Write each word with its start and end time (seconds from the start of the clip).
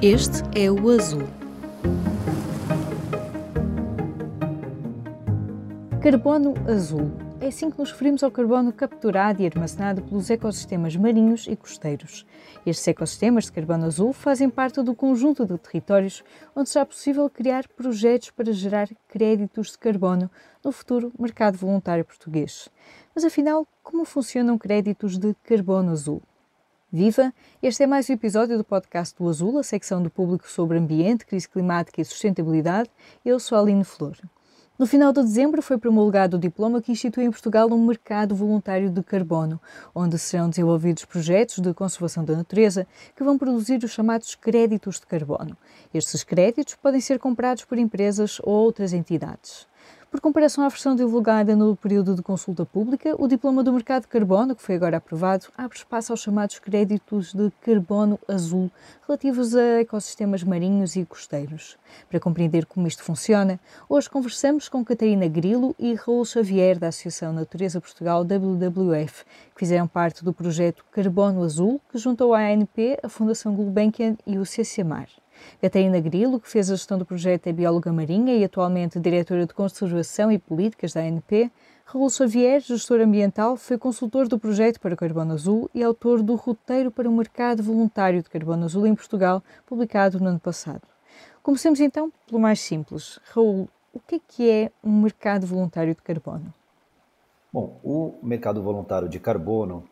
Este 0.00 0.42
é 0.54 0.70
o 0.70 0.88
azul. 0.90 1.24
Carbono 6.00 6.54
azul. 6.66 7.27
É 7.40 7.46
assim 7.46 7.70
que 7.70 7.78
nos 7.78 7.92
referimos 7.92 8.24
ao 8.24 8.32
carbono 8.32 8.72
capturado 8.72 9.40
e 9.40 9.46
armazenado 9.46 10.02
pelos 10.02 10.28
ecossistemas 10.28 10.96
marinhos 10.96 11.46
e 11.46 11.54
costeiros. 11.54 12.26
Estes 12.66 12.88
ecossistemas 12.88 13.44
de 13.44 13.52
carbono 13.52 13.86
azul 13.86 14.12
fazem 14.12 14.50
parte 14.50 14.82
do 14.82 14.92
conjunto 14.92 15.46
de 15.46 15.56
territórios 15.56 16.24
onde 16.54 16.68
será 16.68 16.84
possível 16.84 17.30
criar 17.30 17.68
projetos 17.68 18.30
para 18.30 18.52
gerar 18.52 18.88
créditos 19.06 19.70
de 19.70 19.78
carbono 19.78 20.28
no 20.64 20.72
futuro 20.72 21.12
mercado 21.16 21.56
voluntário 21.56 22.04
português. 22.04 22.68
Mas 23.14 23.24
afinal, 23.24 23.64
como 23.84 24.04
funcionam 24.04 24.58
créditos 24.58 25.16
de 25.16 25.32
carbono 25.44 25.92
azul? 25.92 26.20
Viva! 26.90 27.32
Este 27.62 27.84
é 27.84 27.86
mais 27.86 28.10
um 28.10 28.14
episódio 28.14 28.58
do 28.58 28.64
podcast 28.64 29.16
do 29.16 29.28
Azul, 29.28 29.58
a 29.58 29.62
secção 29.62 30.02
do 30.02 30.10
público 30.10 30.50
sobre 30.50 30.76
ambiente, 30.76 31.24
crise 31.24 31.48
climática 31.48 32.00
e 32.00 32.04
sustentabilidade. 32.04 32.90
Eu 33.24 33.38
sou 33.38 33.56
a 33.56 33.60
Aline 33.60 33.84
Flor. 33.84 34.16
No 34.78 34.86
final 34.86 35.12
de 35.12 35.20
dezembro 35.20 35.60
foi 35.60 35.76
promulgado 35.76 36.36
o 36.36 36.40
diploma 36.40 36.80
que 36.80 36.92
institui 36.92 37.24
em 37.24 37.32
Portugal 37.32 37.68
um 37.68 37.84
mercado 37.84 38.32
voluntário 38.32 38.88
de 38.88 39.02
carbono, 39.02 39.60
onde 39.92 40.16
serão 40.20 40.48
desenvolvidos 40.48 41.04
projetos 41.04 41.58
de 41.58 41.74
conservação 41.74 42.24
da 42.24 42.36
natureza 42.36 42.86
que 43.16 43.24
vão 43.24 43.36
produzir 43.36 43.82
os 43.82 43.90
chamados 43.90 44.36
créditos 44.36 45.00
de 45.00 45.06
carbono. 45.08 45.56
Estes 45.92 46.22
créditos 46.22 46.76
podem 46.76 47.00
ser 47.00 47.18
comprados 47.18 47.64
por 47.64 47.76
empresas 47.76 48.38
ou 48.44 48.54
outras 48.54 48.92
entidades. 48.92 49.66
Por 50.10 50.22
comparação 50.22 50.64
à 50.64 50.68
versão 50.70 50.96
divulgada 50.96 51.54
no 51.54 51.76
período 51.76 52.14
de 52.14 52.22
consulta 52.22 52.64
pública, 52.64 53.14
o 53.18 53.28
diploma 53.28 53.62
do 53.62 53.74
mercado 53.74 54.02
de 54.02 54.08
carbono, 54.08 54.56
que 54.56 54.62
foi 54.62 54.74
agora 54.74 54.96
aprovado, 54.96 55.48
abre 55.54 55.76
espaço 55.76 56.14
aos 56.14 56.22
chamados 56.22 56.58
créditos 56.58 57.34
de 57.34 57.52
carbono 57.60 58.18
azul, 58.26 58.70
relativos 59.06 59.54
a 59.54 59.82
ecossistemas 59.82 60.42
marinhos 60.42 60.96
e 60.96 61.04
costeiros. 61.04 61.76
Para 62.08 62.18
compreender 62.18 62.64
como 62.64 62.88
isto 62.88 63.02
funciona, 63.02 63.60
hoje 63.86 64.08
conversamos 64.08 64.66
com 64.66 64.82
Catarina 64.82 65.28
Grilo 65.28 65.76
e 65.78 65.92
Raul 65.92 66.24
Xavier, 66.24 66.78
da 66.78 66.88
Associação 66.88 67.30
Natureza 67.30 67.78
Portugal 67.78 68.24
WWF, 68.24 69.26
que 69.54 69.58
fizeram 69.58 69.86
parte 69.86 70.24
do 70.24 70.32
projeto 70.32 70.86
Carbono 70.90 71.42
Azul, 71.42 71.82
que 71.92 71.98
juntou 71.98 72.32
a 72.32 72.40
ANP, 72.40 72.98
a 73.02 73.10
Fundação 73.10 73.54
Gulbenkian 73.54 74.16
e 74.26 74.38
o 74.38 74.46
CCMAR. 74.46 75.08
Catarina 75.60 76.00
Grilo, 76.00 76.40
que 76.40 76.48
fez 76.48 76.70
a 76.70 76.76
gestão 76.76 76.98
do 76.98 77.04
projeto, 77.04 77.46
é 77.46 77.52
bióloga 77.52 77.92
marinha 77.92 78.34
e 78.34 78.44
atualmente 78.44 79.00
diretora 79.00 79.46
de 79.46 79.54
Conservação 79.54 80.30
e 80.30 80.38
Políticas 80.38 80.92
da 80.92 81.00
ANP. 81.00 81.50
Raul 81.84 82.10
Xavier, 82.10 82.60
gestor 82.60 83.00
ambiental, 83.00 83.56
foi 83.56 83.78
consultor 83.78 84.28
do 84.28 84.38
projeto 84.38 84.78
para 84.78 84.92
o 84.92 84.96
Carbono 84.96 85.32
Azul 85.32 85.70
e 85.74 85.82
autor 85.82 86.22
do 86.22 86.34
roteiro 86.34 86.90
para 86.90 87.08
o 87.08 87.12
mercado 87.12 87.62
voluntário 87.62 88.22
de 88.22 88.28
carbono 88.28 88.66
azul 88.66 88.86
em 88.86 88.94
Portugal, 88.94 89.42
publicado 89.64 90.20
no 90.20 90.28
ano 90.28 90.38
passado. 90.38 90.82
Comecemos 91.42 91.80
então 91.80 92.12
pelo 92.26 92.38
mais 92.38 92.60
simples. 92.60 93.18
Raul, 93.32 93.68
o 93.90 93.98
que 94.00 94.16
é 94.16 94.20
que 94.28 94.50
é 94.50 94.70
um 94.84 95.00
mercado 95.00 95.46
voluntário 95.46 95.94
de 95.94 96.02
carbono? 96.02 96.52
Bom, 97.50 97.80
o 97.82 98.14
mercado 98.22 98.62
voluntário 98.62 99.08
de 99.08 99.18
carbono, 99.18 99.82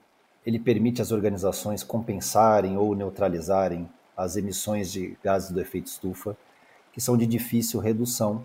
ele 0.45 0.59
permite 0.59 1.01
às 1.01 1.11
organizações 1.11 1.83
compensarem 1.83 2.77
ou 2.77 2.95
neutralizarem 2.95 3.89
as 4.17 4.37
emissões 4.37 4.91
de 4.91 5.17
gases 5.23 5.51
do 5.51 5.61
efeito 5.61 5.87
estufa, 5.87 6.37
que 6.93 7.01
são 7.01 7.17
de 7.17 7.27
difícil 7.27 7.81
redução, 7.81 8.45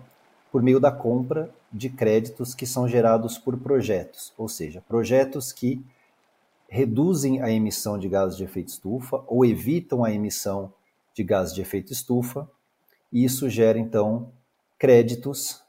por 0.50 0.62
meio 0.62 0.78
da 0.78 0.92
compra 0.92 1.50
de 1.72 1.88
créditos 1.88 2.54
que 2.54 2.66
são 2.66 2.86
gerados 2.86 3.38
por 3.38 3.56
projetos, 3.56 4.34
ou 4.36 4.48
seja, 4.48 4.82
projetos 4.86 5.50
que 5.50 5.82
reduzem 6.68 7.40
a 7.40 7.50
emissão 7.50 7.98
de 7.98 8.08
gases 8.08 8.36
de 8.36 8.44
efeito 8.44 8.68
estufa 8.68 9.22
ou 9.26 9.44
evitam 9.44 10.04
a 10.04 10.12
emissão 10.12 10.72
de 11.14 11.24
gases 11.24 11.54
de 11.54 11.62
efeito 11.62 11.92
estufa, 11.92 12.48
e 13.10 13.24
isso 13.24 13.48
gera 13.48 13.78
então 13.78 14.32
créditos 14.78 15.62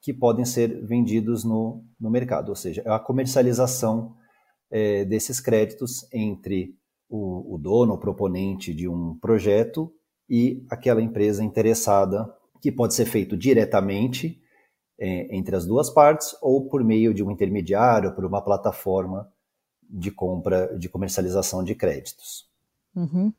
que 0.00 0.12
podem 0.12 0.44
ser 0.44 0.84
vendidos 0.84 1.44
no, 1.44 1.82
no 1.98 2.10
mercado, 2.10 2.48
ou 2.48 2.56
seja, 2.56 2.82
é 2.84 2.90
a 2.90 2.98
comercialização 2.98 4.16
é, 4.70 5.04
desses 5.04 5.40
créditos 5.40 6.06
entre 6.12 6.76
o, 7.12 7.54
o 7.54 7.58
dono, 7.58 7.92
o 7.92 7.98
proponente 7.98 8.72
de 8.72 8.88
um 8.88 9.14
projeto 9.18 9.92
e 10.28 10.64
aquela 10.70 11.02
empresa 11.02 11.44
interessada, 11.44 12.34
que 12.58 12.72
pode 12.72 12.94
ser 12.94 13.04
feito 13.04 13.36
diretamente 13.36 14.40
é, 14.98 15.36
entre 15.36 15.54
as 15.54 15.66
duas 15.66 15.90
partes 15.90 16.34
ou 16.40 16.68
por 16.68 16.82
meio 16.82 17.12
de 17.12 17.22
um 17.22 17.30
intermediário, 17.30 18.14
por 18.14 18.24
uma 18.24 18.40
plataforma 18.40 19.30
de 19.82 20.10
compra, 20.10 20.74
de 20.78 20.88
comercialização 20.88 21.62
de 21.62 21.74
créditos. 21.74 22.48
Uhum. 22.96 23.32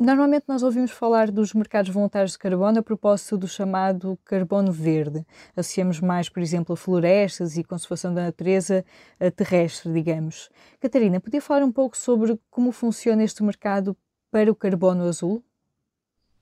Normalmente 0.00 0.44
nós 0.46 0.62
ouvimos 0.62 0.92
falar 0.92 1.28
dos 1.28 1.52
mercados 1.52 1.90
voluntários 1.90 2.32
de 2.32 2.38
carbono 2.38 2.78
a 2.78 2.82
propósito 2.84 3.36
do 3.36 3.48
chamado 3.48 4.16
carbono 4.24 4.70
verde. 4.70 5.26
Associamos 5.56 6.00
mais, 6.00 6.28
por 6.28 6.40
exemplo, 6.40 6.72
a 6.72 6.76
florestas 6.76 7.56
e 7.56 7.64
conservação 7.64 8.14
da 8.14 8.26
natureza 8.26 8.84
terrestre, 9.34 9.92
digamos. 9.92 10.50
Catarina, 10.78 11.18
podia 11.18 11.42
falar 11.42 11.64
um 11.64 11.72
pouco 11.72 11.96
sobre 11.96 12.38
como 12.48 12.70
funciona 12.70 13.24
este 13.24 13.42
mercado 13.42 13.96
para 14.30 14.48
o 14.52 14.54
carbono 14.54 15.02
azul? 15.02 15.42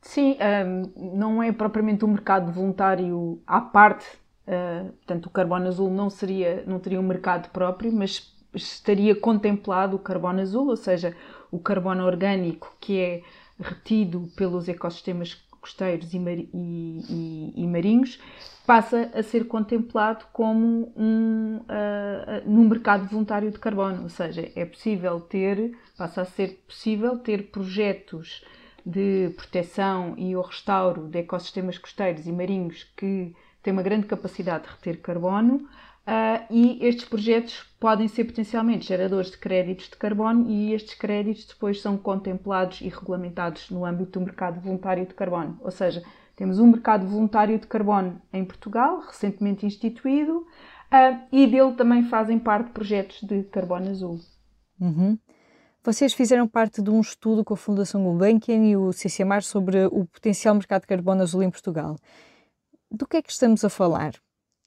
Sim, 0.02 0.36
um, 0.36 1.16
não 1.16 1.42
é 1.42 1.50
propriamente 1.50 2.04
um 2.04 2.08
mercado 2.08 2.52
voluntário 2.52 3.40
à 3.46 3.62
parte, 3.62 4.06
uh, 4.46 4.92
portanto 4.92 5.26
o 5.26 5.30
carbono 5.30 5.66
azul 5.66 5.90
não, 5.90 6.10
seria, 6.10 6.62
não 6.66 6.78
teria 6.78 7.00
um 7.00 7.02
mercado 7.02 7.48
próprio, 7.48 7.90
mas 7.90 8.36
estaria 8.54 9.18
contemplado 9.18 9.96
o 9.96 9.98
carbono 9.98 10.40
azul, 10.42 10.68
ou 10.68 10.76
seja, 10.76 11.16
o 11.50 11.58
carbono 11.58 12.04
orgânico 12.04 12.76
que 12.78 13.00
é 13.00 13.22
retido 13.60 14.30
pelos 14.36 14.68
ecossistemas 14.68 15.34
costeiros 15.60 16.14
e, 16.14 16.18
mar 16.18 16.38
e, 16.38 16.46
e, 16.54 17.52
e 17.56 17.66
marinhos 17.66 18.20
passa 18.66 19.10
a 19.14 19.22
ser 19.22 19.46
contemplado 19.46 20.26
como 20.32 20.92
um 20.96 21.60
uh, 21.62 22.48
num 22.48 22.68
mercado 22.68 23.06
voluntário 23.08 23.50
de 23.50 23.58
carbono, 23.58 24.04
ou 24.04 24.08
seja, 24.08 24.50
é 24.54 24.64
possível 24.64 25.20
ter, 25.20 25.76
passa 25.96 26.22
a 26.22 26.24
ser 26.24 26.64
possível 26.66 27.18
ter 27.18 27.50
projetos 27.50 28.44
de 28.84 29.30
proteção 29.36 30.14
e 30.16 30.36
o 30.36 30.40
restauro 30.40 31.08
de 31.08 31.20
ecossistemas 31.20 31.78
costeiros 31.78 32.26
e 32.26 32.32
marinhos 32.32 32.84
que 32.96 33.34
têm 33.62 33.72
uma 33.72 33.82
grande 33.82 34.06
capacidade 34.06 34.64
de 34.64 34.70
reter 34.70 35.00
carbono 35.00 35.68
Uh, 36.06 36.46
e 36.50 36.86
estes 36.86 37.04
projetos 37.04 37.64
podem 37.80 38.06
ser 38.06 38.24
potencialmente 38.24 38.86
geradores 38.86 39.28
de 39.28 39.38
créditos 39.38 39.88
de 39.88 39.96
carbono 39.96 40.48
e 40.48 40.72
estes 40.72 40.94
créditos 40.94 41.46
depois 41.46 41.80
são 41.82 41.98
contemplados 41.98 42.80
e 42.80 42.88
regulamentados 42.88 43.68
no 43.70 43.84
âmbito 43.84 44.20
do 44.20 44.24
mercado 44.24 44.60
voluntário 44.60 45.04
de 45.04 45.14
carbono. 45.14 45.58
Ou 45.60 45.70
seja, 45.72 46.04
temos 46.36 46.60
um 46.60 46.68
mercado 46.68 47.08
voluntário 47.08 47.58
de 47.58 47.66
carbono 47.66 48.22
em 48.32 48.44
Portugal, 48.44 49.00
recentemente 49.00 49.66
instituído, 49.66 50.38
uh, 50.38 51.18
e 51.32 51.44
dele 51.44 51.72
também 51.72 52.04
fazem 52.04 52.38
parte 52.38 52.70
projetos 52.70 53.20
de 53.22 53.42
carbono 53.42 53.90
azul. 53.90 54.20
Uhum. 54.80 55.18
Vocês 55.82 56.12
fizeram 56.12 56.46
parte 56.46 56.80
de 56.80 56.90
um 56.90 57.00
estudo 57.00 57.44
com 57.44 57.54
a 57.54 57.56
Fundação 57.56 58.04
Gulbenkian 58.04 58.64
e 58.64 58.76
o 58.76 58.92
CCMAR 58.92 59.42
sobre 59.42 59.86
o 59.86 60.04
potencial 60.04 60.54
mercado 60.54 60.82
de 60.82 60.88
carbono 60.88 61.22
azul 61.22 61.42
em 61.42 61.50
Portugal. 61.50 61.96
Do 62.90 63.08
que 63.08 63.16
é 63.16 63.22
que 63.22 63.30
estamos 63.32 63.64
a 63.64 63.68
falar? 63.68 64.12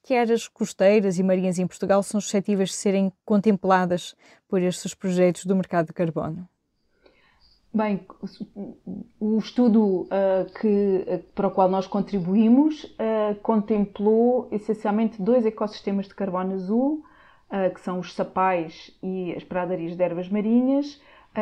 Que 0.04 0.16
áreas 0.16 0.48
costeiras 0.48 1.19
e 1.19 1.24
marinhas 1.24 1.60
em 1.60 1.68
Portugal 1.68 2.01
são 2.04 2.19
suscetíveis 2.19 2.69
de 2.69 2.75
serem 2.75 3.12
contempladas 3.25 4.16
por 4.48 4.62
estes 4.62 4.94
projetos 4.94 5.46
do 5.46 5.56
mercado 5.56 5.88
de 5.88 5.94
carbono? 5.94 6.48
Bem, 7.72 8.04
o 9.19 9.38
estudo 9.38 10.01
uh, 10.01 10.10
que, 10.60 11.24
para 11.36 11.48
o 11.48 11.51
qual 11.51 11.69
nós 11.69 11.86
contribuímos 11.86 12.84
uh, 12.84 13.36
contemplou 13.44 14.48
essencialmente 14.51 15.22
dois 15.22 15.46
ecossistemas 15.46 16.07
de 16.07 16.16
carbono 16.16 16.56
azul, 16.56 17.04
uh, 17.52 17.72
que 17.72 17.80
são 17.80 18.00
os 18.00 18.16
sapais 18.16 18.98
e 19.04 19.36
as 19.36 19.44
pradarias 19.44 19.95
de 19.95 20.04
ervas 20.04 20.28
marinhas, 20.30 21.00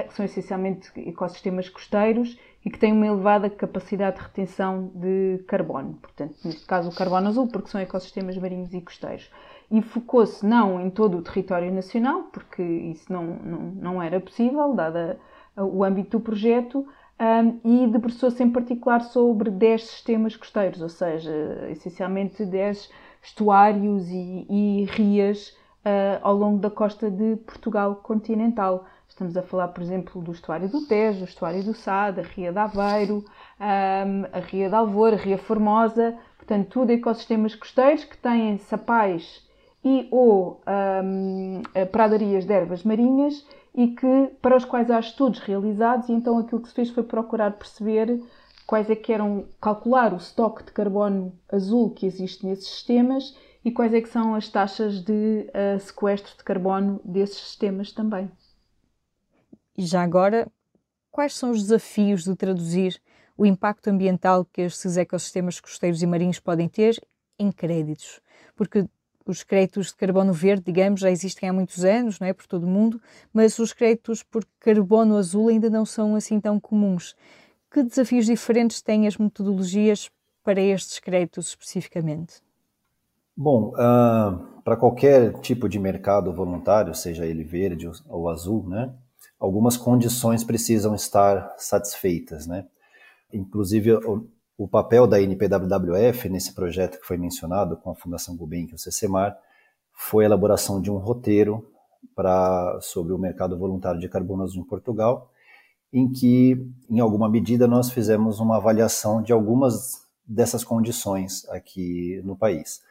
que 0.10 0.14
são 0.14 0.26
essencialmente 0.26 0.92
ecossistemas 0.98 1.70
costeiros, 1.70 2.38
e 2.68 2.70
que 2.70 2.78
têm 2.78 2.92
uma 2.92 3.08
elevada 3.08 3.50
capacidade 3.50 4.18
de 4.18 4.24
retenção 4.24 4.92
de 4.94 5.42
carbono. 5.48 5.94
Portanto, 6.02 6.36
neste 6.44 6.66
caso, 6.66 6.90
o 6.90 6.94
carbono 6.94 7.30
azul, 7.30 7.48
porque 7.48 7.70
são 7.70 7.80
ecossistemas 7.80 8.38
marinhos 8.38 8.74
e 8.74 8.82
costeiros. 8.82 9.32
E 9.72 9.82
focou-se 9.82 10.46
não 10.46 10.82
em 10.82 10.90
todo 10.90 11.18
o 11.18 11.22
território 11.22 11.72
nacional, 11.72 12.24
porque 12.24 12.62
isso 12.62 13.06
não, 13.10 13.24
não, 13.24 13.60
não 13.60 14.04
era 14.04 14.20
possível, 14.20 14.74
dada 14.74 15.18
o 15.56 15.82
âmbito 15.82 16.18
do 16.18 16.22
projeto, 16.22 16.86
um, 17.18 17.60
e 17.64 17.88
debruçou-se 17.88 18.44
em 18.44 18.50
particular 18.50 19.00
sobre 19.00 19.50
10 19.50 19.84
sistemas 19.86 20.36
costeiros, 20.36 20.82
ou 20.82 20.90
seja, 20.90 21.32
essencialmente 21.70 22.44
10 22.44 22.92
estuários 23.24 24.10
e, 24.10 24.46
e 24.50 24.86
rias 24.90 25.56
uh, 25.88 26.20
ao 26.22 26.36
longo 26.36 26.60
da 26.60 26.70
costa 26.70 27.10
de 27.10 27.38
Portugal 27.38 27.96
continental. 27.96 28.86
Estamos 29.08 29.38
a 29.38 29.42
falar, 29.42 29.70
por 29.70 29.82
exemplo, 29.82 30.22
do 30.22 30.32
estuário 30.32 30.68
do 30.68 30.86
Tejo, 30.86 31.22
o 31.22 31.24
estuário 31.24 31.64
do 31.64 31.74
Sá, 31.74 32.12
da 32.12 32.22
Ria 32.22 32.52
de 32.52 32.60
Aveiro, 32.60 33.24
um, 33.60 34.26
a 34.32 34.40
Ria 34.40 34.70
de 34.70 34.76
Alvor, 34.76 35.14
a 35.14 35.16
Ria 35.16 35.38
Formosa, 35.38 36.16
portanto, 36.38 36.68
tudo 36.70 36.92
ecossistemas 36.92 37.56
costeiros 37.56 38.04
que 38.04 38.18
têm 38.18 38.58
sapais 38.58 39.48
e 39.84 40.08
ou 40.12 40.62
um, 41.04 41.62
pradarias 41.92 42.46
de 42.46 42.54
ervas 42.54 42.84
marinhas 42.84 43.48
e 43.74 43.88
que, 43.88 44.32
para 44.42 44.58
os 44.58 44.66
quais 44.66 44.92
há 44.92 45.00
estudos 45.00 45.40
realizados, 45.40 46.10
e 46.10 46.12
então 46.12 46.38
aquilo 46.38 46.62
que 46.62 46.68
se 46.68 46.76
fez 46.76 46.90
foi 46.90 47.04
procurar 47.04 47.52
perceber 47.54 48.22
quais 48.68 48.90
é 48.90 48.96
que 48.96 49.14
eram, 49.14 49.46
calcular 49.62 50.14
o 50.14 50.18
estoque 50.18 50.64
de 50.64 50.72
carbono 50.74 51.32
azul 51.50 51.92
que 51.92 52.06
existe 52.06 52.46
nesses 52.46 52.68
sistemas 52.68 53.34
e 53.68 53.72
quais 53.74 53.94
é 53.94 54.00
que 54.00 54.08
são 54.08 54.34
as 54.34 54.48
taxas 54.48 55.02
de 55.02 55.12
uh, 55.50 55.78
sequestro 55.78 56.38
de 56.38 56.44
carbono 56.46 57.02
desses 57.04 57.38
sistemas 57.38 57.92
também. 57.92 58.32
E 59.78 59.86
já 59.86 60.02
agora, 60.02 60.48
quais 61.12 61.36
são 61.36 61.52
os 61.52 61.64
desafios 61.64 62.24
de 62.24 62.34
traduzir 62.34 62.98
o 63.38 63.46
impacto 63.46 63.90
ambiental 63.90 64.46
que 64.46 64.62
estes 64.62 64.96
ecossistemas 64.96 65.60
costeiros 65.60 66.02
e 66.02 66.08
marinhos 66.08 66.40
podem 66.40 66.70
ter 66.70 66.98
em 67.38 67.52
créditos? 67.52 68.22
Porque 68.56 68.88
os 69.26 69.44
créditos 69.44 69.88
de 69.88 69.98
carbono 69.98 70.32
verde, 70.32 70.64
digamos, 70.68 71.02
já 71.02 71.12
existem 71.12 71.50
há 71.50 71.52
muitos 71.52 71.84
anos, 71.84 72.22
não 72.22 72.28
é, 72.28 72.32
por 72.32 72.48
todo 72.48 72.64
o 72.64 72.70
mundo, 72.70 73.02
mas 73.34 73.60
os 73.60 73.74
créditos 73.74 74.24
por 74.24 74.46
carbono 74.62 75.18
azul 75.18 75.50
ainda 75.50 75.70
não 75.70 75.86
são 75.86 76.16
assim 76.16 76.40
tão 76.40 76.58
comuns. 76.58 77.18
Que 77.70 77.84
desafios 77.84 78.28
diferentes 78.28 78.82
têm 78.82 79.08
as 79.08 79.18
metodologias 79.18 80.10
para 80.42 80.62
estes 80.62 81.00
créditos 81.00 81.50
especificamente? 81.50 82.47
Bom, 83.40 83.72
uh, 83.76 84.62
para 84.64 84.76
qualquer 84.76 85.40
tipo 85.42 85.70
de 85.70 85.78
mercado 85.78 86.34
voluntário, 86.34 86.96
seja 86.96 87.24
ele 87.24 87.44
verde 87.44 87.88
ou 88.10 88.30
azul, 88.30 88.68
né, 88.68 88.92
algumas 89.40 89.78
condições 89.78 90.44
precisam 90.44 90.96
estar 90.96 91.54
satisfeitas, 91.56 92.48
né? 92.48 92.66
Inclusive, 93.32 93.92
o 94.58 94.68
papel 94.68 95.06
da 95.06 95.22
NPWWF 95.22 96.30
nesse 96.30 96.56
projeto 96.56 97.00
que 97.00 97.06
foi 97.06 97.18
mencionado 97.18 97.78
com 97.78 97.92
a 97.92 97.96
Fundação 97.96 98.36
Gulbenkian 98.36 98.72
e 98.72 98.76
o 98.76 98.80
CCMAR 98.80 99.38
foi 99.94 100.24
a 100.24 100.28
elaboração 100.28 100.82
de 100.82 100.90
um 100.90 100.98
roteiro 100.98 101.72
sobre 102.82 103.14
o 103.14 103.20
mercado 103.20 103.56
voluntário 103.58 104.00
de 104.00 104.10
carbono 104.10 104.44
azul 104.44 104.64
em 104.64 104.68
Portugal, 104.68 105.30
em 105.94 106.12
que, 106.12 106.56
em 106.90 107.00
alguma 107.00 107.30
medida, 107.30 107.68
nós 107.68 107.92
fizemos 107.92 108.40
uma 108.40 108.58
avaliação 108.58 109.22
de 109.22 109.32
algumas 109.32 110.08
dessas 110.26 110.64
condições 110.64 111.48
aqui 111.50 112.20
no 112.24 112.36
país. 112.36 112.82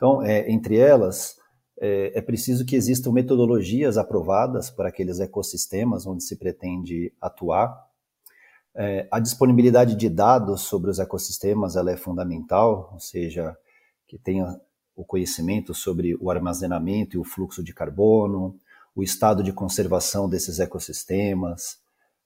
Então, 0.00 0.22
é, 0.22 0.50
entre 0.50 0.78
elas, 0.78 1.36
é, 1.78 2.18
é 2.18 2.22
preciso 2.22 2.64
que 2.64 2.74
existam 2.74 3.12
metodologias 3.12 3.98
aprovadas 3.98 4.70
para 4.70 4.88
aqueles 4.88 5.20
ecossistemas 5.20 6.06
onde 6.06 6.24
se 6.24 6.36
pretende 6.36 7.12
atuar 7.20 7.90
é, 8.74 9.08
a 9.10 9.18
disponibilidade 9.18 9.96
de 9.96 10.08
dados 10.08 10.62
sobre 10.62 10.90
os 10.90 10.98
ecossistemas 10.98 11.76
ela 11.76 11.90
é 11.90 11.96
fundamental, 11.96 12.90
ou 12.92 13.00
seja, 13.00 13.56
que 14.06 14.18
tenha 14.18 14.60
o 14.94 15.04
conhecimento 15.04 15.74
sobre 15.74 16.16
o 16.20 16.30
armazenamento 16.30 17.16
e 17.16 17.18
o 17.18 17.24
fluxo 17.24 17.62
de 17.62 17.74
carbono, 17.74 18.56
o 18.94 19.02
estado 19.02 19.42
de 19.42 19.52
conservação 19.52 20.28
desses 20.28 20.60
ecossistemas, 20.60 21.78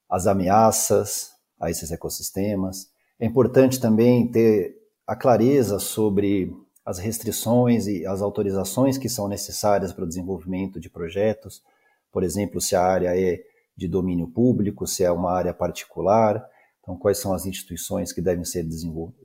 as 0.09 0.27
ameaças 0.27 1.31
a 1.59 1.69
esses 1.69 1.91
ecossistemas. 1.91 2.89
É 3.19 3.25
importante 3.25 3.79
também 3.79 4.27
ter 4.27 4.75
a 5.07 5.15
clareza 5.15 5.79
sobre 5.79 6.55
as 6.85 6.99
restrições 6.99 7.87
e 7.87 8.05
as 8.05 8.21
autorizações 8.21 8.97
que 8.97 9.09
são 9.09 9.27
necessárias 9.27 9.91
para 9.91 10.03
o 10.03 10.07
desenvolvimento 10.07 10.79
de 10.79 10.89
projetos, 10.89 11.63
por 12.11 12.23
exemplo, 12.23 12.61
se 12.61 12.75
a 12.75 12.81
área 12.81 13.19
é 13.19 13.43
de 13.75 13.87
domínio 13.87 14.27
público, 14.27 14.87
se 14.87 15.03
é 15.03 15.11
uma 15.11 15.31
área 15.31 15.53
particular, 15.53 16.47
então 16.79 16.95
quais 16.95 17.17
são 17.17 17.33
as 17.33 17.45
instituições 17.45 18.13
que 18.13 18.21
devem 18.21 18.45
ser, 18.45 18.65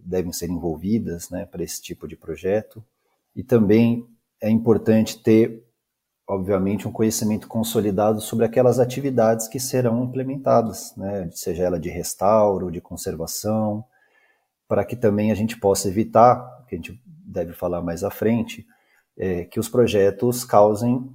devem 0.03 0.33
ser 0.33 0.49
envolvidas 0.49 1.29
né, 1.31 1.45
para 1.45 1.63
esse 1.63 1.81
tipo 1.83 2.09
de 2.09 2.17
projeto. 2.17 2.83
E 3.37 3.45
também 3.45 4.09
é 4.43 4.51
importante 4.51 5.23
ter, 5.23 5.63
obviamente, 6.27 6.89
um 6.89 6.93
conhecimento 6.93 7.47
consolidado 7.47 8.21
sobre 8.21 8.47
aquelas 8.47 8.81
atividades 8.81 9.47
que 9.47 9.61
serão 9.61 10.03
implementadas, 10.03 10.95
né, 10.97 11.29
seja 11.33 11.65
ela 11.65 11.79
de 11.79 11.91
restauro, 11.91 12.73
de 12.73 12.81
conservação, 12.81 13.85
para 14.67 14.85
que 14.85 14.97
também 14.97 15.31
a 15.31 15.35
gente 15.35 15.57
possa 15.59 15.89
evitar, 15.89 16.65
que 16.67 16.75
a 16.75 16.79
gente 16.79 17.01
deve 17.31 17.53
falar 17.53 17.83
mais 17.83 18.03
à 18.03 18.11
frente, 18.11 18.67
é, 19.17 19.45
que 19.45 19.61
os 19.61 19.69
projetos 19.69 20.45
causem 20.45 21.11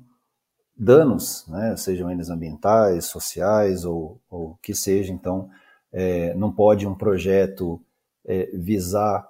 danos, 0.77 1.45
né, 1.47 1.75
sejam 1.77 2.11
eles 2.11 2.29
ambientais, 2.29 3.05
sociais 3.05 3.85
ou 3.85 4.21
o 4.29 4.55
que 4.61 4.73
seja. 4.73 5.13
Então, 5.13 5.49
é, 5.91 6.33
não 6.35 6.51
pode 6.51 6.85
um 6.85 6.95
projeto 6.95 7.81
é, 8.25 8.49
visar 8.53 9.27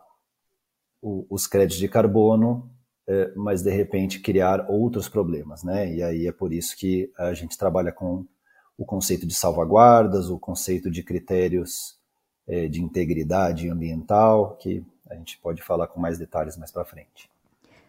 o, 1.02 1.26
os 1.30 1.46
créditos 1.46 1.78
de 1.78 1.88
carbono, 1.88 2.70
é, 3.08 3.32
mas 3.36 3.62
de 3.62 3.70
repente 3.70 4.20
criar 4.20 4.66
outros 4.68 5.08
problemas, 5.08 5.64
né? 5.64 5.94
E 5.94 6.02
aí 6.02 6.28
é 6.28 6.32
por 6.32 6.52
isso 6.52 6.76
que 6.76 7.12
a 7.18 7.34
gente 7.36 7.56
trabalha 7.58 7.92
com 7.92 8.26
o 8.76 8.86
conceito 8.86 9.28
de 9.28 9.36
salvaguardas, 9.36 10.30
o 10.30 10.40
conceito 10.40 10.90
de 10.90 11.04
critérios 11.04 12.00
é, 12.48 12.68
de 12.68 12.82
integridade 12.82 13.70
ambiental, 13.70 14.58
que 14.58 14.84
a 15.10 15.16
gente 15.16 15.38
pode 15.40 15.62
falar 15.62 15.88
com 15.88 16.00
mais 16.00 16.18
detalhes 16.18 16.58
mais 16.58 16.72
para 16.72 16.86
frente. 16.86 17.30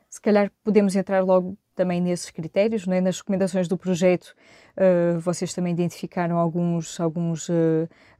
Se 0.08 0.20
calhar 0.20 0.50
podemos 0.64 0.94
entrar 0.96 1.22
logo 1.22 1.58
também 1.74 2.00
nesses 2.00 2.30
critérios, 2.30 2.86
né? 2.86 3.00
nas 3.00 3.18
recomendações 3.18 3.68
do 3.68 3.76
projeto, 3.76 4.34
uh, 4.76 5.20
vocês 5.20 5.52
também 5.52 5.72
identificaram 5.74 6.38
alguns, 6.38 6.98
alguns 6.98 7.48
uh, 7.48 7.52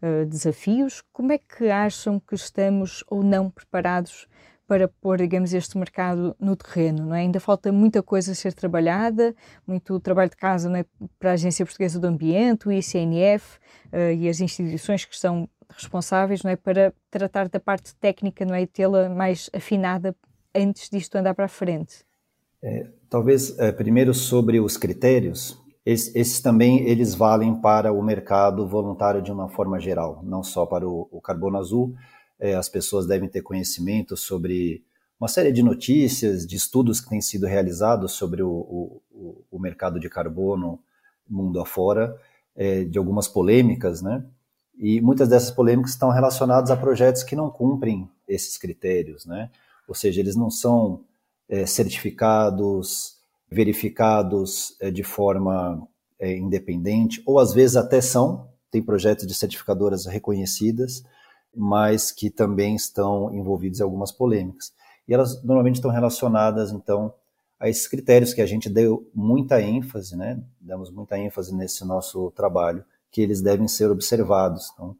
uh, 0.03 0.27
desafios. 0.27 1.03
Como 1.13 1.33
é 1.33 1.39
que 1.39 1.71
acham 1.71 2.21
que 2.21 2.35
estamos 2.35 3.03
ou 3.09 3.23
não 3.23 3.49
preparados 3.49 4.29
para 4.69 4.89
pôr, 4.89 5.19
digamos, 5.19 5.55
este 5.55 5.79
mercado 5.79 6.37
no 6.39 6.55
terreno? 6.55 7.15
É? 7.15 7.21
Ainda 7.21 7.41
falta 7.41 7.73
muita 7.73 8.03
coisa 8.03 8.33
a 8.33 8.35
ser 8.35 8.53
trabalhada, 8.53 9.35
muito 9.67 9.99
trabalho 10.01 10.29
de 10.29 10.37
casa 10.37 10.71
é? 10.77 10.85
para 11.19 11.31
a 11.31 11.35
Agência 11.35 11.65
Portuguesa 11.65 11.99
do 11.99 12.07
Ambiente, 12.07 12.69
o 12.69 12.73
ICNF 12.73 13.59
e 14.19 14.29
as 14.29 14.41
instituições 14.41 15.05
que 15.05 15.15
estão 15.15 15.49
responsáveis 15.71 16.43
não 16.43 16.51
é? 16.51 16.57
para 16.57 16.93
tratar 17.11 17.49
da 17.49 17.61
parte 17.61 17.95
técnica 17.97 18.45
não 18.45 18.55
é? 18.55 18.63
e 18.63 18.67
tê-la 18.67 19.09
mais 19.09 19.51
afinada 19.53 20.15
antes 20.55 20.89
disto 20.89 21.17
andar 21.17 21.35
para 21.35 21.47
a 21.47 21.49
frente. 21.49 22.05
É, 22.63 22.87
talvez 23.09 23.59
é, 23.59 23.71
primeiro 23.71 24.15
sobre 24.15 24.59
os 24.61 24.77
critérios. 24.77 25.63
Esses, 25.85 26.15
esses, 26.17 26.41
também 26.41 26.89
eles 26.89 27.15
valem 27.15 27.55
para 27.55 27.93
o 27.93 28.03
mercado 28.03 28.67
voluntário 28.67 29.23
de 29.23 29.31
uma 29.31 29.49
forma 29.49 29.79
geral, 29.79 30.21
não 30.25 30.43
só 30.43 30.67
para 30.67 30.89
o, 30.89 31.09
o 31.11 31.21
carbono 31.21 31.59
azul. 31.59 31.95
É, 32.39 32.55
as 32.55 32.69
pessoas 32.69 33.07
devem 33.07 33.29
ter 33.29 33.43
conhecimento 33.43 34.17
sobre 34.17 34.85
uma 35.19 35.29
série 35.29 35.53
de 35.53 35.63
notícias, 35.63 36.47
de 36.47 36.57
estudos 36.57 37.01
que 37.01 37.09
têm 37.09 37.21
sido 37.21 37.47
realizados 37.47 38.13
sobre 38.13 38.43
o, 38.43 38.51
o, 38.51 39.45
o 39.51 39.59
mercado 39.59 39.99
de 39.99 40.09
carbono 40.09 40.81
mundo 41.29 41.61
afora, 41.61 42.17
é, 42.55 42.85
de 42.85 42.99
algumas 42.99 43.29
polêmicas, 43.29 44.03
né? 44.03 44.25
E 44.79 45.01
muitas 45.01 45.29
dessas 45.29 45.51
polêmicas 45.51 45.93
estão 45.93 46.11
relacionadas 46.11 46.71
a 46.71 46.77
projetos 46.77 47.23
que 47.23 47.35
não 47.35 47.51
cumprem 47.51 48.09
esses 48.29 48.59
critérios, 48.59 49.25
né? 49.25 49.51
Ou 49.89 49.95
seja, 49.95 50.21
eles 50.21 50.37
não 50.37 50.51
são 50.51 51.05
é, 51.49 51.65
certificados, 51.65 53.17
verificados 53.51 54.77
é, 54.81 54.91
de 54.91 55.03
forma 55.03 55.87
é, 56.19 56.37
independente, 56.37 57.23
ou 57.25 57.39
às 57.39 57.53
vezes 57.55 57.77
até 57.77 58.01
são, 58.01 58.49
tem 58.71 58.83
projetos 58.83 59.27
de 59.27 59.35
certificadoras 59.35 60.07
reconhecidas, 60.07 61.05
mas 61.55 62.11
que 62.13 62.29
também 62.29 62.75
estão 62.75 63.33
envolvidos 63.35 63.81
em 63.81 63.83
algumas 63.83 64.13
polêmicas. 64.13 64.73
E 65.09 65.15
elas 65.15 65.43
normalmente 65.43 65.77
estão 65.77 65.91
relacionadas, 65.91 66.73
então, 66.73 67.15
a 67.59 67.69
esses 67.69 67.89
critérios 67.89 68.35
que 68.35 68.43
a 68.43 68.47
gente 68.47 68.69
deu 68.69 69.09
muita 69.15 69.63
ênfase, 69.63 70.17
né? 70.17 70.43
Damos 70.61 70.91
muita 70.91 71.19
ênfase 71.19 71.55
nesse 71.55 71.85
nosso 71.85 72.31
trabalho, 72.33 72.85
que 73.11 73.21
eles 73.21 73.41
devem 73.41 73.69
ser 73.69 73.91
observados. 73.91 74.71
Então, 74.75 74.97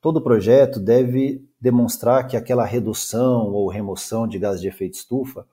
todo 0.00 0.22
projeto 0.22 0.78
deve 0.80 1.44
demonstrar 1.60 2.26
que 2.26 2.36
aquela 2.36 2.64
redução 2.64 3.52
ou 3.52 3.68
remoção 3.68 4.26
de 4.26 4.38
gases 4.38 4.60
de 4.60 4.68
efeito 4.68 4.94
estufa 4.94 5.46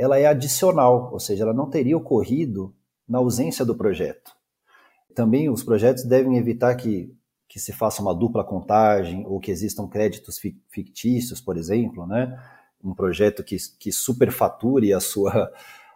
ela 0.00 0.18
é 0.18 0.24
adicional, 0.24 1.10
ou 1.12 1.20
seja, 1.20 1.44
ela 1.44 1.52
não 1.52 1.68
teria 1.68 1.94
ocorrido 1.94 2.74
na 3.06 3.18
ausência 3.18 3.66
do 3.66 3.74
projeto. 3.74 4.34
Também 5.14 5.50
os 5.50 5.62
projetos 5.62 6.04
devem 6.04 6.38
evitar 6.38 6.74
que, 6.74 7.14
que 7.46 7.60
se 7.60 7.70
faça 7.70 8.00
uma 8.00 8.14
dupla 8.14 8.42
contagem 8.42 9.26
ou 9.26 9.38
que 9.38 9.50
existam 9.50 9.86
créditos 9.86 10.40
fictícios, 10.70 11.38
por 11.38 11.58
exemplo, 11.58 12.06
né? 12.06 12.34
um 12.82 12.94
projeto 12.94 13.44
que, 13.44 13.58
que 13.78 13.92
superfature 13.92 14.94
a 14.94 15.00
sua 15.00 15.52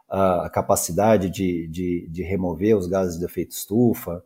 a 0.07 0.51
capacidade 0.51 1.31
de, 1.31 1.67
de, 1.67 2.07
de, 2.09 2.23
remover 2.23 2.77
os 2.77 2.87
gases 2.87 3.19
de 3.19 3.25
efeito 3.25 3.53
estufa. 3.53 4.23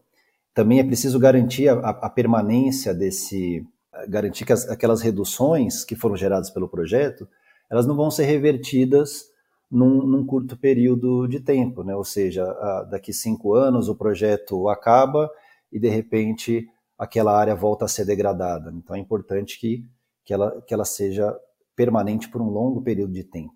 Também 0.59 0.81
é 0.81 0.85
preciso 0.85 1.21
garantir 1.21 1.69
a, 1.69 1.75
a 1.75 2.11
permanência 2.11 2.93
desse, 2.93 3.65
garantir 4.09 4.45
que 4.45 4.53
as, 4.53 4.69
aquelas 4.69 5.01
reduções 5.01 5.85
que 5.85 5.95
foram 5.95 6.17
geradas 6.17 6.51
pelo 6.51 6.69
projeto, 6.69 7.29
elas 7.71 7.87
não 7.87 7.95
vão 7.95 8.11
ser 8.11 8.25
revertidas 8.25 9.27
num, 9.71 10.05
num 10.05 10.27
curto 10.27 10.57
período 10.57 11.29
de 11.29 11.39
tempo, 11.39 11.85
né? 11.85 11.95
Ou 11.95 12.03
seja, 12.03 12.43
a, 12.43 12.83
daqui 12.91 13.13
cinco 13.13 13.55
anos 13.55 13.89
o 13.89 13.95
projeto 13.95 14.69
acaba 14.69 15.31
e 15.71 15.79
de 15.79 15.89
repente 15.89 16.69
aquela 16.99 17.39
área 17.39 17.55
volta 17.55 17.85
a 17.85 17.89
ser 17.89 18.05
degradada. 18.05 18.75
Então 18.75 18.97
é 18.97 18.99
importante 18.99 19.61
que, 19.61 19.87
que, 20.25 20.35
ela, 20.35 20.61
que 20.63 20.75
ela 20.75 20.85
seja 20.85 21.39
permanente 21.77 22.29
por 22.29 22.43
um 22.43 22.51
longo 22.51 22.83
período 22.83 23.13
de 23.13 23.23
tempo. 23.23 23.55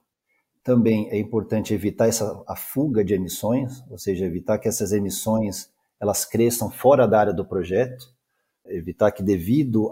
Também 0.63 1.11
é 1.11 1.19
importante 1.19 1.75
evitar 1.75 2.07
essa 2.07 2.41
a 2.47 2.55
fuga 2.55 3.05
de 3.05 3.13
emissões, 3.13 3.83
ou 3.91 3.99
seja, 3.99 4.25
evitar 4.25 4.57
que 4.59 4.69
essas 4.69 4.93
emissões 4.93 5.69
elas 6.03 6.25
cresçam 6.25 6.69
fora 6.69 7.07
da 7.07 7.21
área 7.21 7.33
do 7.33 7.45
projeto, 7.45 8.13
evitar 8.67 9.13
que 9.13 9.23
devido 9.23 9.89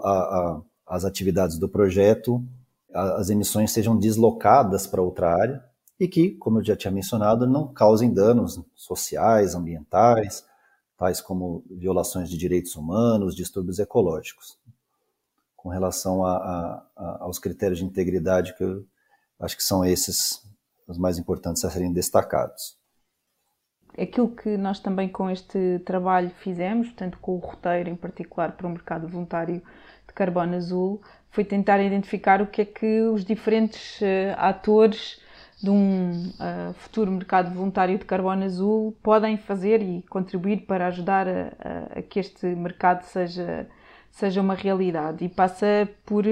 às 0.85 1.05
atividades 1.05 1.57
do 1.57 1.69
projeto 1.69 2.45
a, 2.93 3.15
as 3.15 3.29
emissões 3.29 3.71
sejam 3.71 3.97
deslocadas 3.97 4.85
para 4.85 5.01
outra 5.01 5.33
área 5.33 5.63
e 5.97 6.09
que, 6.09 6.31
como 6.31 6.59
eu 6.59 6.63
já 6.65 6.75
tinha 6.75 6.91
mencionado, 6.91 7.47
não 7.47 7.73
causem 7.73 8.13
danos 8.13 8.61
sociais, 8.75 9.55
ambientais, 9.55 10.43
tais 10.97 11.21
como 11.21 11.63
violações 11.71 12.29
de 12.29 12.37
direitos 12.37 12.75
humanos, 12.75 13.33
distúrbios 13.33 13.79
ecológicos 13.79 14.59
com 15.55 15.69
relação 15.69 16.25
a, 16.25 16.37
a, 16.37 16.85
a, 16.97 17.23
aos 17.23 17.39
critérios 17.39 17.79
de 17.79 17.85
integridade, 17.85 18.53
que 18.57 18.63
eu 18.63 18.83
acho 19.39 19.55
que 19.55 19.63
são 19.63 19.85
esses 19.85 20.43
os 20.87 20.97
mais 20.97 21.17
importantes 21.17 21.63
a 21.63 21.69
serem 21.69 21.93
destacados. 21.93 22.80
Aquilo 23.99 24.29
que 24.29 24.57
nós 24.57 24.79
também 24.79 25.09
com 25.09 25.29
este 25.29 25.79
trabalho 25.85 26.29
fizemos, 26.29 26.87
portanto 26.87 27.17
com 27.21 27.33
o 27.35 27.37
roteiro 27.37 27.89
em 27.89 27.95
particular 27.95 28.53
para 28.53 28.67
o 28.67 28.69
mercado 28.69 29.07
voluntário 29.07 29.61
de 30.07 30.13
carbono 30.13 30.55
azul, 30.55 31.01
foi 31.29 31.43
tentar 31.43 31.81
identificar 31.81 32.41
o 32.41 32.47
que 32.47 32.61
é 32.61 32.65
que 32.65 33.01
os 33.01 33.25
diferentes 33.25 34.01
uh, 34.01 34.35
atores 34.37 35.21
de 35.61 35.69
um 35.69 36.11
uh, 36.11 36.73
futuro 36.73 37.11
mercado 37.11 37.53
voluntário 37.53 37.97
de 37.97 38.05
carbono 38.05 38.43
azul 38.43 38.95
podem 39.03 39.37
fazer 39.37 39.81
e 39.81 40.01
contribuir 40.09 40.65
para 40.65 40.87
ajudar 40.87 41.27
a, 41.27 41.31
a, 41.59 41.99
a 41.99 42.01
que 42.01 42.19
este 42.19 42.47
mercado 42.47 43.03
seja 43.03 43.67
seja 44.11 44.41
uma 44.41 44.53
realidade 44.53 45.23
e 45.23 45.29
passa 45.29 45.89
por, 46.05 46.25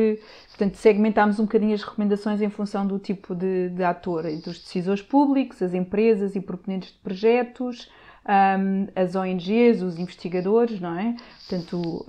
portanto, 0.50 0.76
segmentarmos 0.76 1.40
um 1.40 1.44
bocadinho 1.44 1.74
as 1.74 1.82
recomendações 1.82 2.42
em 2.42 2.50
função 2.50 2.86
do 2.86 3.00
tipo 3.00 3.34
de, 3.34 3.70
de 3.70 3.84
ator, 3.84 4.26
entre 4.26 4.50
os 4.50 4.60
decisores 4.60 5.02
públicos, 5.02 5.62
as 5.62 5.74
empresas 5.74 6.36
e 6.36 6.42
proponentes 6.42 6.92
de 6.92 6.98
projetos, 7.00 7.90
um, 8.30 8.88
as 8.96 9.16
ONGs, 9.16 9.82
os 9.82 9.98
investigadores, 9.98 10.80
não 10.80 11.00
é? 11.00 11.16
Portanto, 11.48 12.06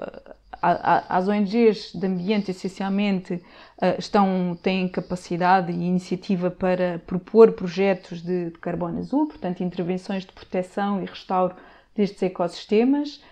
as 0.63 1.27
ONGs 1.27 1.93
de 1.95 2.07
ambiente 2.07 2.51
essencialmente 2.51 3.43
estão, 3.99 4.59
têm 4.63 4.87
capacidade 4.89 5.73
e 5.73 5.75
iniciativa 5.75 6.51
para 6.51 7.01
propor 7.07 7.53
projetos 7.53 8.21
de, 8.21 8.51
de 8.51 8.59
carbono 8.59 8.99
azul, 8.99 9.27
portanto, 9.27 9.63
intervenções 9.63 10.27
de 10.27 10.33
proteção 10.33 11.03
e 11.03 11.07
restauro 11.07 11.55
destes 11.97 12.23
ecossistemas 12.23 13.23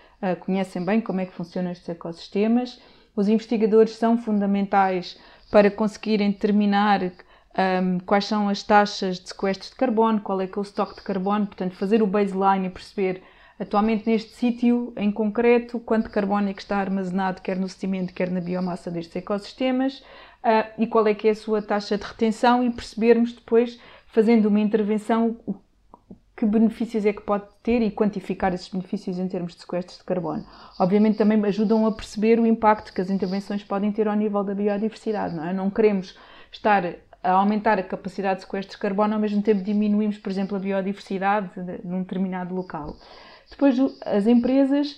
conhecem 0.41 0.83
bem 0.83 0.99
como 1.01 1.21
é 1.21 1.25
que 1.25 1.33
funcionam 1.33 1.71
estes 1.71 1.89
ecossistemas. 1.89 2.79
Os 3.15 3.27
investigadores 3.27 3.95
são 3.95 4.17
fundamentais 4.17 5.17
para 5.51 5.71
conseguirem 5.71 6.31
determinar 6.31 7.01
um, 7.03 7.99
quais 7.99 8.25
são 8.25 8.47
as 8.47 8.63
taxas 8.63 9.19
de 9.19 9.29
sequestro 9.29 9.69
de 9.69 9.75
carbono, 9.75 10.21
qual 10.21 10.39
é 10.41 10.47
que 10.47 10.57
é 10.57 10.61
o 10.61 10.63
estoque 10.63 10.95
de 10.95 11.01
carbono, 11.01 11.47
portanto, 11.47 11.75
fazer 11.75 12.01
o 12.01 12.07
baseline 12.07 12.67
e 12.67 12.69
perceber 12.69 13.21
atualmente 13.59 14.09
neste 14.09 14.31
sítio 14.31 14.93
em 14.95 15.11
concreto 15.11 15.79
quanto 15.79 16.09
carbono 16.09 16.49
é 16.49 16.53
que 16.53 16.61
está 16.61 16.77
armazenado, 16.77 17.41
quer 17.41 17.57
no 17.57 17.67
sedimento, 17.67 18.13
quer 18.13 18.31
na 18.31 18.39
biomassa 18.39 18.89
destes 18.89 19.17
ecossistemas, 19.17 19.99
uh, 19.99 20.71
e 20.77 20.87
qual 20.87 21.05
é 21.07 21.13
que 21.13 21.27
é 21.27 21.31
a 21.31 21.35
sua 21.35 21.61
taxa 21.61 21.97
de 21.97 22.03
retenção 22.05 22.63
e 22.63 22.69
percebermos 22.69 23.33
depois, 23.33 23.79
fazendo 24.07 24.45
uma 24.47 24.59
intervenção, 24.59 25.37
o 25.45 25.53
que 26.39 26.45
benefícios 26.45 27.05
é 27.05 27.11
que 27.11 27.21
pode 27.21 27.43
ter 27.61 27.81
e 27.81 27.91
quantificar 27.91 28.53
esses 28.53 28.69
benefícios 28.69 29.19
em 29.19 29.27
termos 29.27 29.55
de 29.55 29.59
sequestros 29.59 29.97
de 29.97 30.05
carbono. 30.05 30.45
Obviamente 30.79 31.17
também 31.17 31.43
ajudam 31.43 31.85
a 31.85 31.91
perceber 31.91 32.39
o 32.39 32.45
impacto 32.45 32.93
que 32.93 33.01
as 33.01 33.09
intervenções 33.09 33.61
podem 33.61 33.91
ter 33.91 34.07
ao 34.07 34.15
nível 34.15 34.41
da 34.41 34.55
biodiversidade, 34.55 35.35
não 35.35 35.45
é? 35.45 35.51
Não 35.51 35.69
queremos 35.69 36.17
estar 36.49 36.95
a 37.21 37.31
aumentar 37.31 37.77
a 37.77 37.83
capacidade 37.83 38.39
de 38.39 38.45
sequestro 38.45 38.77
de 38.77 38.81
carbono, 38.81 39.15
ao 39.15 39.19
mesmo 39.19 39.41
tempo 39.41 39.61
diminuímos, 39.61 40.17
por 40.17 40.31
exemplo, 40.31 40.55
a 40.55 40.59
biodiversidade 40.61 41.49
de, 41.61 41.85
num 41.85 42.03
determinado 42.03 42.55
local. 42.55 42.95
Depois, 43.49 43.75
as 44.05 44.25
empresas, 44.25 44.97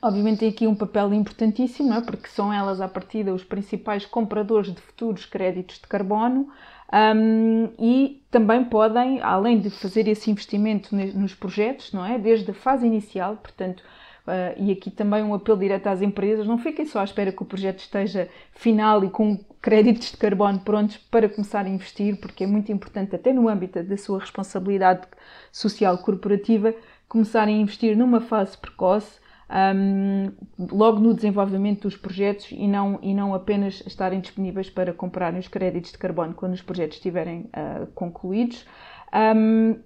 obviamente, 0.00 0.38
têm 0.38 0.48
aqui 0.48 0.66
um 0.66 0.74
papel 0.74 1.12
importantíssimo, 1.12 1.90
não 1.90 1.98
é? 1.98 2.00
porque 2.00 2.28
são 2.28 2.50
elas, 2.50 2.80
à 2.80 2.88
partida, 2.88 3.34
os 3.34 3.44
principais 3.44 4.06
compradores 4.06 4.72
de 4.72 4.80
futuros 4.80 5.26
créditos 5.26 5.76
de 5.76 5.86
carbono, 5.86 6.48
um, 6.94 7.70
e 7.76 8.22
também 8.30 8.64
podem, 8.64 9.20
além 9.20 9.58
de 9.58 9.68
fazer 9.68 10.06
esse 10.06 10.30
investimento 10.30 10.94
nos 10.94 11.34
projetos, 11.34 11.92
não 11.92 12.06
é? 12.06 12.16
Desde 12.18 12.48
a 12.52 12.54
fase 12.54 12.86
inicial, 12.86 13.36
portanto, 13.36 13.80
uh, 13.80 14.54
e 14.56 14.70
aqui 14.70 14.92
também 14.92 15.20
um 15.24 15.34
apelo 15.34 15.58
direto 15.58 15.88
às 15.88 16.00
empresas, 16.00 16.46
não 16.46 16.56
fiquem 16.56 16.86
só 16.86 17.00
à 17.00 17.04
espera 17.04 17.32
que 17.32 17.42
o 17.42 17.46
projeto 17.46 17.80
esteja 17.80 18.28
final 18.52 19.02
e 19.02 19.10
com 19.10 19.36
créditos 19.60 20.12
de 20.12 20.16
carbono 20.16 20.60
prontos 20.60 20.96
para 20.96 21.28
começar 21.28 21.66
a 21.66 21.68
investir, 21.68 22.16
porque 22.20 22.44
é 22.44 22.46
muito 22.46 22.70
importante, 22.70 23.16
até 23.16 23.32
no 23.32 23.48
âmbito 23.48 23.82
da 23.82 23.96
sua 23.96 24.20
responsabilidade 24.20 25.08
social 25.50 25.98
corporativa, 25.98 26.72
começarem 27.08 27.56
a 27.56 27.60
investir 27.60 27.96
numa 27.96 28.20
fase 28.20 28.56
precoce 28.56 29.18
um, 29.50 30.32
logo 30.72 31.00
no 31.00 31.14
desenvolvimento 31.14 31.82
dos 31.82 31.96
projetos 31.96 32.48
e 32.50 32.66
não, 32.66 32.98
e 33.02 33.14
não 33.14 33.34
apenas 33.34 33.82
estarem 33.86 34.20
disponíveis 34.20 34.70
para 34.70 34.92
comprarem 34.92 35.38
os 35.38 35.48
créditos 35.48 35.92
de 35.92 35.98
carbono 35.98 36.34
quando 36.34 36.54
os 36.54 36.62
projetos 36.62 36.96
estiverem 36.96 37.50
uh, 37.50 37.86
concluídos. 37.94 38.64
Um, 39.12 39.76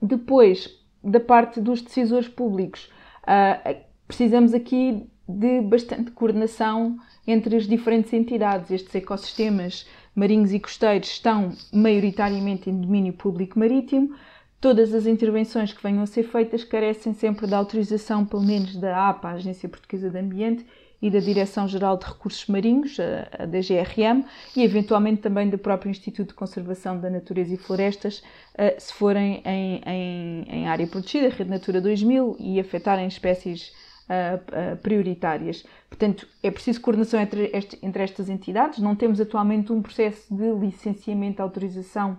depois, 0.00 0.68
da 1.02 1.20
parte 1.20 1.60
dos 1.60 1.82
decisores 1.82 2.28
públicos, 2.28 2.90
uh, 3.24 3.76
precisamos 4.06 4.54
aqui 4.54 5.08
de 5.28 5.60
bastante 5.62 6.10
coordenação 6.10 6.98
entre 7.26 7.56
as 7.56 7.66
diferentes 7.66 8.12
entidades. 8.12 8.70
Estes 8.70 8.94
ecossistemas 8.94 9.86
marinhos 10.14 10.52
e 10.52 10.60
costeiros 10.60 11.08
estão 11.08 11.52
maioritariamente 11.72 12.68
em 12.68 12.80
domínio 12.80 13.12
público 13.12 13.58
marítimo, 13.58 14.14
Todas 14.62 14.94
as 14.94 15.06
intervenções 15.06 15.72
que 15.72 15.82
venham 15.82 16.04
a 16.04 16.06
ser 16.06 16.22
feitas 16.22 16.62
carecem 16.62 17.12
sempre 17.12 17.48
da 17.48 17.56
autorização, 17.56 18.24
pelo 18.24 18.44
menos 18.44 18.76
da 18.76 19.08
APA, 19.08 19.30
a 19.30 19.32
Agência 19.32 19.68
Portuguesa 19.68 20.08
de 20.08 20.16
Ambiente, 20.16 20.64
e 21.02 21.10
da 21.10 21.18
Direção-Geral 21.18 21.96
de 21.96 22.06
Recursos 22.06 22.46
Marinhos, 22.46 22.96
a 23.00 23.44
DGRM, 23.44 24.24
e 24.56 24.62
eventualmente 24.62 25.20
também 25.20 25.50
do 25.50 25.58
próprio 25.58 25.90
Instituto 25.90 26.28
de 26.28 26.34
Conservação 26.34 26.96
da 27.00 27.10
Natureza 27.10 27.52
e 27.52 27.56
Florestas, 27.56 28.22
eh, 28.56 28.76
se 28.78 28.92
forem 28.94 29.42
em, 29.44 29.82
em, 29.84 30.44
em 30.48 30.68
área 30.68 30.86
protegida, 30.86 31.28
Rede 31.28 31.50
Natura 31.50 31.80
2000, 31.80 32.36
e 32.38 32.60
afetarem 32.60 33.08
espécies 33.08 33.72
eh, 34.08 34.38
eh, 34.52 34.74
prioritárias. 34.76 35.64
Portanto, 35.88 36.28
é 36.40 36.52
preciso 36.52 36.80
coordenação 36.80 37.20
entre, 37.20 37.50
entre 37.82 38.02
estas 38.04 38.28
entidades. 38.28 38.78
Não 38.78 38.94
temos 38.94 39.20
atualmente 39.20 39.72
um 39.72 39.82
processo 39.82 40.32
de 40.32 40.52
licenciamento, 40.52 41.42
autorização 41.42 42.16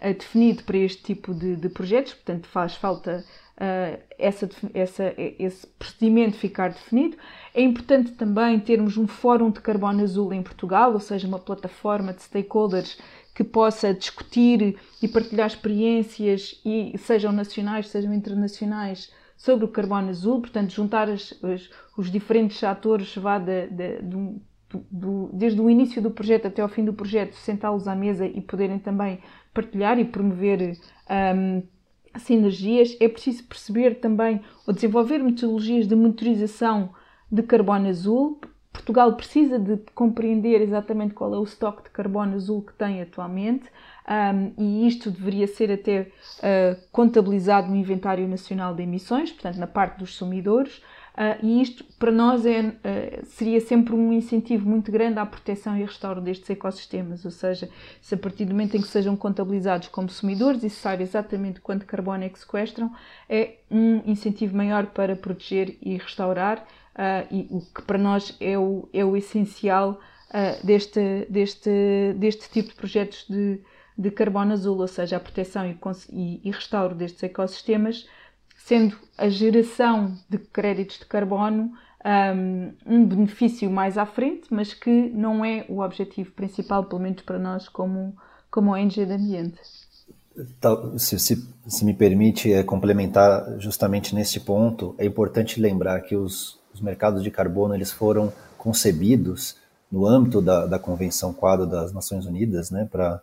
definido 0.00 0.62
para 0.62 0.76
este 0.78 1.02
tipo 1.02 1.34
de, 1.34 1.56
de 1.56 1.68
projetos, 1.68 2.14
portanto 2.14 2.46
faz 2.46 2.74
falta 2.76 3.24
uh, 3.56 4.00
essa, 4.18 4.48
essa, 4.72 5.14
esse 5.16 5.66
procedimento 5.66 6.36
ficar 6.36 6.70
definido. 6.70 7.16
É 7.54 7.60
importante 7.60 8.12
também 8.12 8.58
termos 8.60 8.96
um 8.96 9.06
fórum 9.06 9.50
de 9.50 9.60
carbono 9.60 10.02
azul 10.02 10.32
em 10.32 10.42
Portugal, 10.42 10.92
ou 10.92 11.00
seja, 11.00 11.26
uma 11.26 11.38
plataforma 11.38 12.12
de 12.12 12.22
stakeholders 12.22 12.98
que 13.34 13.44
possa 13.44 13.94
discutir 13.94 14.78
e 15.00 15.08
partilhar 15.08 15.46
experiências, 15.46 16.60
e 16.64 16.96
sejam 16.98 17.32
nacionais, 17.32 17.88
sejam 17.88 18.12
internacionais, 18.12 19.12
sobre 19.36 19.64
o 19.64 19.68
carbono 19.68 20.10
azul, 20.10 20.40
portanto, 20.40 20.72
juntar 20.72 21.08
as, 21.08 21.32
as, 21.44 21.70
os 21.96 22.10
diferentes 22.10 22.62
atores 22.64 23.14
vá 23.14 23.38
de, 23.38 23.68
de, 23.68 24.02
de, 24.02 24.40
do, 24.90 25.30
desde 25.32 25.60
o 25.60 25.70
início 25.70 26.02
do 26.02 26.10
projeto 26.10 26.46
até 26.46 26.62
ao 26.62 26.68
fim 26.68 26.84
do 26.84 26.92
projeto, 26.92 27.34
sentá-los 27.34 27.88
à 27.88 27.94
mesa 27.94 28.26
e 28.26 28.40
poderem 28.40 28.78
também 28.78 29.18
partilhar 29.54 29.98
e 29.98 30.04
promover 30.04 30.78
um, 31.36 31.62
sinergias, 32.18 32.96
é 33.00 33.08
preciso 33.08 33.44
perceber 33.44 34.00
também 34.00 34.40
ou 34.66 34.74
desenvolver 34.74 35.18
metodologias 35.18 35.86
de 35.86 35.94
monitorização 35.94 36.90
de 37.30 37.42
carbono 37.42 37.88
azul. 37.88 38.40
Portugal 38.72 39.14
precisa 39.14 39.58
de 39.58 39.78
compreender 39.94 40.60
exatamente 40.60 41.14
qual 41.14 41.34
é 41.34 41.38
o 41.38 41.42
estoque 41.42 41.84
de 41.84 41.90
carbono 41.90 42.36
azul 42.36 42.62
que 42.62 42.72
tem 42.74 43.02
atualmente 43.02 43.68
um, 44.08 44.52
e 44.56 44.86
isto 44.86 45.10
deveria 45.10 45.46
ser 45.46 45.70
até 45.72 46.02
uh, 46.02 46.80
contabilizado 46.92 47.68
no 47.68 47.76
Inventário 47.76 48.26
Nacional 48.28 48.74
de 48.74 48.82
Emissões, 48.82 49.32
portanto, 49.32 49.56
na 49.56 49.66
parte 49.66 49.98
dos 49.98 50.14
sumidores. 50.14 50.82
Uh, 51.18 51.44
e 51.44 51.60
isto, 51.60 51.82
para 51.98 52.12
nós, 52.12 52.46
é, 52.46 52.60
uh, 52.60 53.26
seria 53.26 53.60
sempre 53.60 53.92
um 53.92 54.12
incentivo 54.12 54.68
muito 54.68 54.92
grande 54.92 55.18
à 55.18 55.26
proteção 55.26 55.76
e 55.76 55.82
restauro 55.82 56.20
destes 56.20 56.48
ecossistemas. 56.48 57.24
Ou 57.24 57.32
seja, 57.32 57.68
se 58.00 58.14
a 58.14 58.16
partir 58.16 58.44
do 58.44 58.52
momento 58.52 58.76
em 58.76 58.80
que 58.80 58.86
sejam 58.86 59.16
contabilizados 59.16 59.88
como 59.88 60.08
sumidores 60.08 60.62
e 60.62 60.70
se 60.70 60.76
sabe 60.76 61.02
exatamente 61.02 61.60
quanto 61.60 61.86
carbono 61.86 62.22
é 62.22 62.28
que 62.28 62.38
sequestram, 62.38 62.92
é 63.28 63.56
um 63.68 64.00
incentivo 64.06 64.56
maior 64.56 64.86
para 64.86 65.16
proteger 65.16 65.76
e 65.82 65.96
restaurar, 65.96 66.64
uh, 66.94 67.34
e 67.34 67.48
o 67.50 67.62
que 67.62 67.82
para 67.82 67.98
nós 67.98 68.36
é 68.38 68.56
o, 68.56 68.88
é 68.92 69.04
o 69.04 69.16
essencial 69.16 70.00
deste, 70.62 71.26
deste, 71.30 72.14
deste 72.18 72.50
tipo 72.50 72.68
de 72.68 72.74
projetos 72.74 73.24
de, 73.30 73.62
de 73.96 74.10
carbono 74.10 74.52
azul, 74.52 74.78
ou 74.78 74.86
seja, 74.86 75.16
a 75.16 75.20
proteção 75.20 75.64
e, 75.66 75.74
e, 76.12 76.40
e 76.44 76.50
restauro 76.50 76.94
destes 76.94 77.22
ecossistemas 77.22 78.06
sendo 78.58 78.96
a 79.16 79.28
geração 79.28 80.14
de 80.28 80.36
créditos 80.38 80.98
de 80.98 81.06
carbono 81.06 81.72
um, 82.04 82.72
um, 82.86 83.06
benefício 83.06 83.70
mais 83.70 83.98
à 83.98 84.06
frente, 84.06 84.52
mas 84.52 84.74
que 84.74 85.10
não 85.10 85.44
é 85.44 85.64
o 85.68 85.80
objetivo 85.80 86.30
principal, 86.32 86.84
pelo 86.84 87.00
menos 87.00 87.22
para 87.22 87.38
nós, 87.38 87.68
como, 87.68 88.14
como 88.50 88.72
ONG 88.72 89.04
de 89.04 89.12
ambiente. 89.12 89.60
Se, 90.96 91.18
se, 91.18 91.48
se 91.66 91.84
me 91.84 91.92
permite 91.92 92.52
é, 92.52 92.62
complementar 92.62 93.58
justamente 93.58 94.14
nesse 94.14 94.40
ponto, 94.40 94.94
é 94.96 95.04
importante 95.04 95.60
lembrar 95.60 96.00
que 96.02 96.14
os, 96.14 96.60
os 96.72 96.80
mercados 96.80 97.22
de 97.22 97.30
carbono 97.30 97.74
eles 97.74 97.90
foram 97.90 98.32
concebidos 98.56 99.56
no 99.90 100.06
âmbito 100.06 100.40
da, 100.40 100.66
da 100.66 100.78
Convenção 100.78 101.32
Quadro 101.32 101.66
das 101.66 101.92
Nações 101.92 102.26
Unidas, 102.26 102.70
né, 102.70 102.86
para 102.90 103.20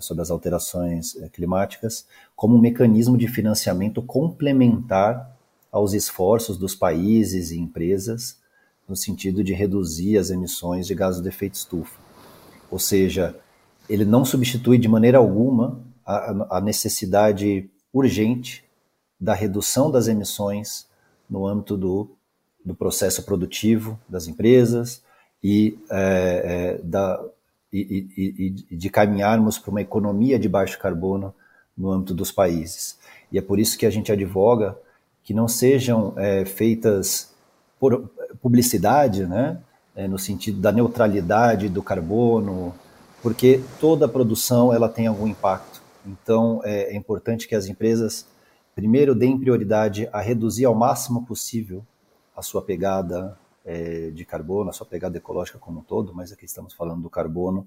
sobre 0.00 0.22
as 0.22 0.30
alterações 0.30 1.16
é, 1.16 1.28
climáticas 1.28 2.06
como 2.34 2.56
um 2.56 2.60
mecanismo 2.60 3.16
de 3.16 3.28
financiamento 3.28 4.02
complementar 4.02 5.36
aos 5.70 5.92
esforços 5.92 6.56
dos 6.56 6.74
países 6.74 7.50
e 7.50 7.58
empresas 7.58 8.38
no 8.88 8.96
sentido 8.96 9.42
de 9.42 9.52
reduzir 9.52 10.18
as 10.18 10.30
emissões 10.30 10.86
de 10.86 10.94
gases 10.94 11.22
de 11.22 11.28
efeito 11.28 11.54
estufa. 11.54 11.98
Ou 12.70 12.78
seja, 12.78 13.36
ele 13.88 14.04
não 14.04 14.24
substitui 14.24 14.78
de 14.78 14.88
maneira 14.88 15.18
alguma 15.18 15.80
a, 16.04 16.58
a 16.58 16.60
necessidade 16.60 17.68
urgente 17.92 18.64
da 19.18 19.34
redução 19.34 19.90
das 19.90 20.08
emissões 20.08 20.86
no 21.28 21.46
âmbito 21.46 21.76
do, 21.76 22.10
do 22.64 22.74
processo 22.74 23.22
produtivo 23.22 23.98
das 24.08 24.26
empresas 24.26 25.02
e 25.42 25.78
é, 25.90 26.76
é, 26.78 26.82
da, 26.82 27.22
e, 27.78 28.54
e, 28.70 28.76
de 28.76 28.88
caminharmos 28.88 29.58
para 29.58 29.70
uma 29.70 29.82
economia 29.82 30.38
de 30.38 30.48
baixo 30.48 30.78
carbono 30.78 31.34
no 31.76 31.90
âmbito 31.90 32.14
dos 32.14 32.30
países. 32.30 32.98
E 33.32 33.38
é 33.38 33.42
por 33.42 33.58
isso 33.58 33.76
que 33.76 33.84
a 33.84 33.90
gente 33.90 34.12
advoga 34.12 34.78
que 35.24 35.34
não 35.34 35.48
sejam 35.48 36.12
é, 36.16 36.44
feitas 36.44 37.34
por 37.80 38.10
publicidade, 38.40 39.26
né, 39.26 39.58
é, 39.96 40.06
no 40.06 40.18
sentido 40.18 40.60
da 40.60 40.70
neutralidade 40.70 41.68
do 41.68 41.82
carbono, 41.82 42.74
porque 43.22 43.60
toda 43.80 44.06
produção 44.06 44.72
ela 44.72 44.88
tem 44.88 45.06
algum 45.06 45.26
impacto. 45.26 45.82
Então 46.06 46.60
é, 46.64 46.94
é 46.94 46.96
importante 46.96 47.48
que 47.48 47.54
as 47.54 47.66
empresas 47.66 48.26
primeiro 48.74 49.14
deem 49.14 49.38
prioridade 49.38 50.08
a 50.12 50.20
reduzir 50.20 50.64
ao 50.64 50.74
máximo 50.74 51.24
possível 51.24 51.84
a 52.36 52.42
sua 52.42 52.60
pegada 52.62 53.36
é, 53.64 54.10
de 54.10 54.24
carbono, 54.24 54.70
a 54.70 54.72
sua 54.72 54.86
pegada 54.86 55.16
ecológica 55.16 55.58
como 55.58 55.80
um 55.80 55.82
todo, 55.82 56.14
mas 56.14 56.32
aqui 56.32 56.44
estamos 56.44 56.74
falando 56.74 57.02
do 57.02 57.10
carbono, 57.10 57.66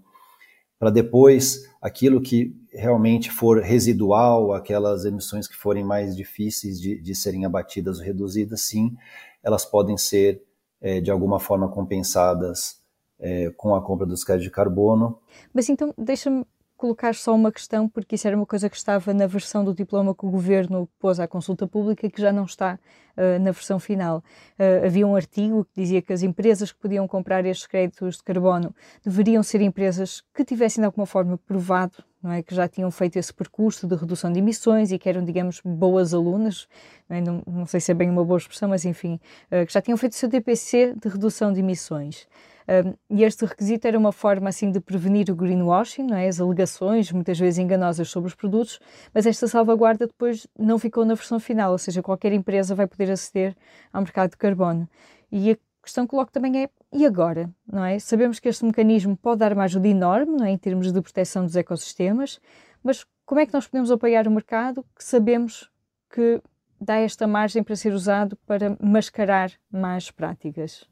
para 0.80 0.92
depois 0.92 1.68
aquilo 1.82 2.22
que 2.22 2.56
realmente 2.72 3.32
for 3.32 3.60
residual, 3.62 4.54
aquelas 4.54 5.06
emissões 5.06 5.48
que 5.48 5.56
forem 5.56 5.84
mais 5.84 6.16
difíceis 6.16 6.80
de, 6.80 7.02
de 7.02 7.16
serem 7.16 7.46
abatidas 7.46 7.98
ou 7.98 8.06
reduzidas, 8.06 8.62
sim, 8.62 8.96
elas 9.42 9.66
podem 9.66 9.98
ser 9.98 10.44
é, 10.80 11.02
de 11.02 11.10
alguma 11.10 11.40
forma 11.40 11.68
compensadas 11.68 12.80
é, 13.20 13.50
com 13.58 13.74
a 13.74 13.82
compra 13.82 14.06
dos 14.06 14.24
créditos 14.24 14.46
de 14.46 14.52
carbono. 14.52 15.20
Mas 15.52 15.68
então, 15.68 15.94
deixa-me 15.98 16.46
colocar 16.78 17.16
só 17.16 17.34
uma 17.36 17.52
questão, 17.52 17.90
porque 17.90 18.16
isso 18.16 18.28
era 18.28 18.38
uma 18.38 18.46
coisa 18.46 18.70
que 18.70 18.78
estava 18.78 19.14
na 19.14 19.26
versão 19.26 19.66
do 19.66 19.74
diploma 19.74 20.14
que 20.16 20.26
o 20.26 20.30
governo 20.30 20.88
pôs 21.00 21.20
à 21.20 21.28
consulta 21.28 21.68
pública 21.68 22.10
que 22.10 22.22
já 22.22 22.32
não 22.32 22.46
está 22.46 22.80
uh, 23.18 23.40
na 23.40 23.52
versão 23.52 23.80
final. 23.80 24.24
Uh, 24.58 24.86
havia 24.86 25.06
um 25.06 25.16
artigo 25.16 25.66
que 25.66 25.82
dizia 25.82 26.02
que 26.02 26.14
as 26.14 26.22
empresas 26.22 26.72
que 26.72 26.80
podiam 26.80 27.08
comprar 27.08 27.46
estes 27.46 27.68
créditos 27.68 28.18
de 28.18 28.24
carbono 28.24 28.74
deveriam 29.04 29.42
ser 29.42 29.62
empresas 29.62 30.24
que 30.34 30.46
tivessem 30.46 30.82
de 30.82 30.86
alguma 30.86 31.06
forma 31.06 31.38
provado 31.38 32.04
é, 32.26 32.42
que 32.42 32.54
já 32.54 32.68
tinham 32.68 32.90
feito 32.90 33.18
esse 33.18 33.34
percurso 33.34 33.88
de 33.88 33.96
redução 33.96 34.32
de 34.32 34.40
emissões 34.40 34.92
e 34.92 34.98
que 34.98 35.08
eram, 35.08 35.24
digamos, 35.24 35.62
boas 35.64 36.14
alunas, 36.14 36.68
não, 37.08 37.18
é? 37.18 37.22
não, 37.22 37.44
não 37.46 37.66
sei 37.66 37.80
se 37.80 37.92
é 37.92 37.94
bem 37.94 38.10
uma 38.10 38.26
boa 38.26 38.38
expressão, 38.38 38.70
mas 38.70 38.86
enfim, 38.86 39.20
uh, 39.52 39.66
que 39.66 39.72
já 39.74 39.82
tinham 39.82 39.98
feito 39.98 40.14
o 40.14 40.16
seu 40.16 40.28
DPC 40.28 40.96
de 41.00 41.10
redução 41.10 41.54
de 41.54 41.60
emissões. 41.60 42.28
Um, 42.68 42.94
e 43.10 43.24
este 43.24 43.46
requisito 43.46 43.88
era 43.88 43.98
uma 43.98 44.12
forma 44.12 44.50
assim 44.50 44.70
de 44.72 44.82
prevenir 44.82 45.32
o 45.32 45.36
greenwashing, 45.36 46.04
não 46.04 46.18
é? 46.18 46.28
as 46.28 46.42
alegações 46.42 47.12
muitas 47.14 47.40
vezes 47.40 47.60
enganosas 47.60 48.10
sobre 48.10 48.28
os 48.28 48.36
produtos, 48.36 48.78
mas 49.14 49.26
esta 49.26 49.48
salvaguarda 49.48 50.06
depois 50.06 50.46
não 50.60 50.78
ficou 50.78 51.06
na 51.06 51.14
versão 51.14 51.40
final, 51.40 51.72
ou 51.72 51.78
seja, 51.78 52.04
qualquer 52.04 52.34
empresa 52.34 52.76
vai 52.76 52.86
poder 52.86 53.10
aceder 53.10 53.56
ao 53.94 54.02
mercado 54.02 54.32
de 54.32 54.38
carbono. 54.38 54.88
E 55.32 55.52
a 55.52 55.58
questão 55.82 56.06
que 56.06 56.10
coloco 56.10 56.30
também 56.30 56.64
é, 56.64 56.70
e 56.92 57.06
agora? 57.06 57.50
Não 57.66 57.86
é? 57.86 57.98
Sabemos 58.00 58.38
que 58.38 58.50
este 58.50 58.66
mecanismo 58.66 59.16
pode 59.16 59.40
dar 59.40 59.54
uma 59.54 59.64
ajuda 59.64 59.88
enorme 59.88 60.36
não 60.36 60.46
é? 60.46 60.52
em 60.52 60.58
termos 60.58 60.92
de 60.92 61.02
proteção 61.02 61.46
dos 61.46 61.56
ecossistemas, 61.56 62.42
mas 62.84 63.06
como 63.26 63.40
é 63.40 63.46
que 63.46 63.54
nós 63.54 63.66
podemos 63.66 63.92
apoiar 63.92 64.28
o 64.28 64.32
mercado 64.32 64.86
que 64.94 65.04
sabemos 65.04 65.72
que 66.10 66.42
dá 66.80 66.96
esta 66.96 67.26
margem 67.26 67.64
para 67.64 67.76
ser 67.78 67.94
usado 67.94 68.38
para 68.46 68.76
mascarar 68.82 69.52
más 69.72 70.12
práticas? 70.12 70.86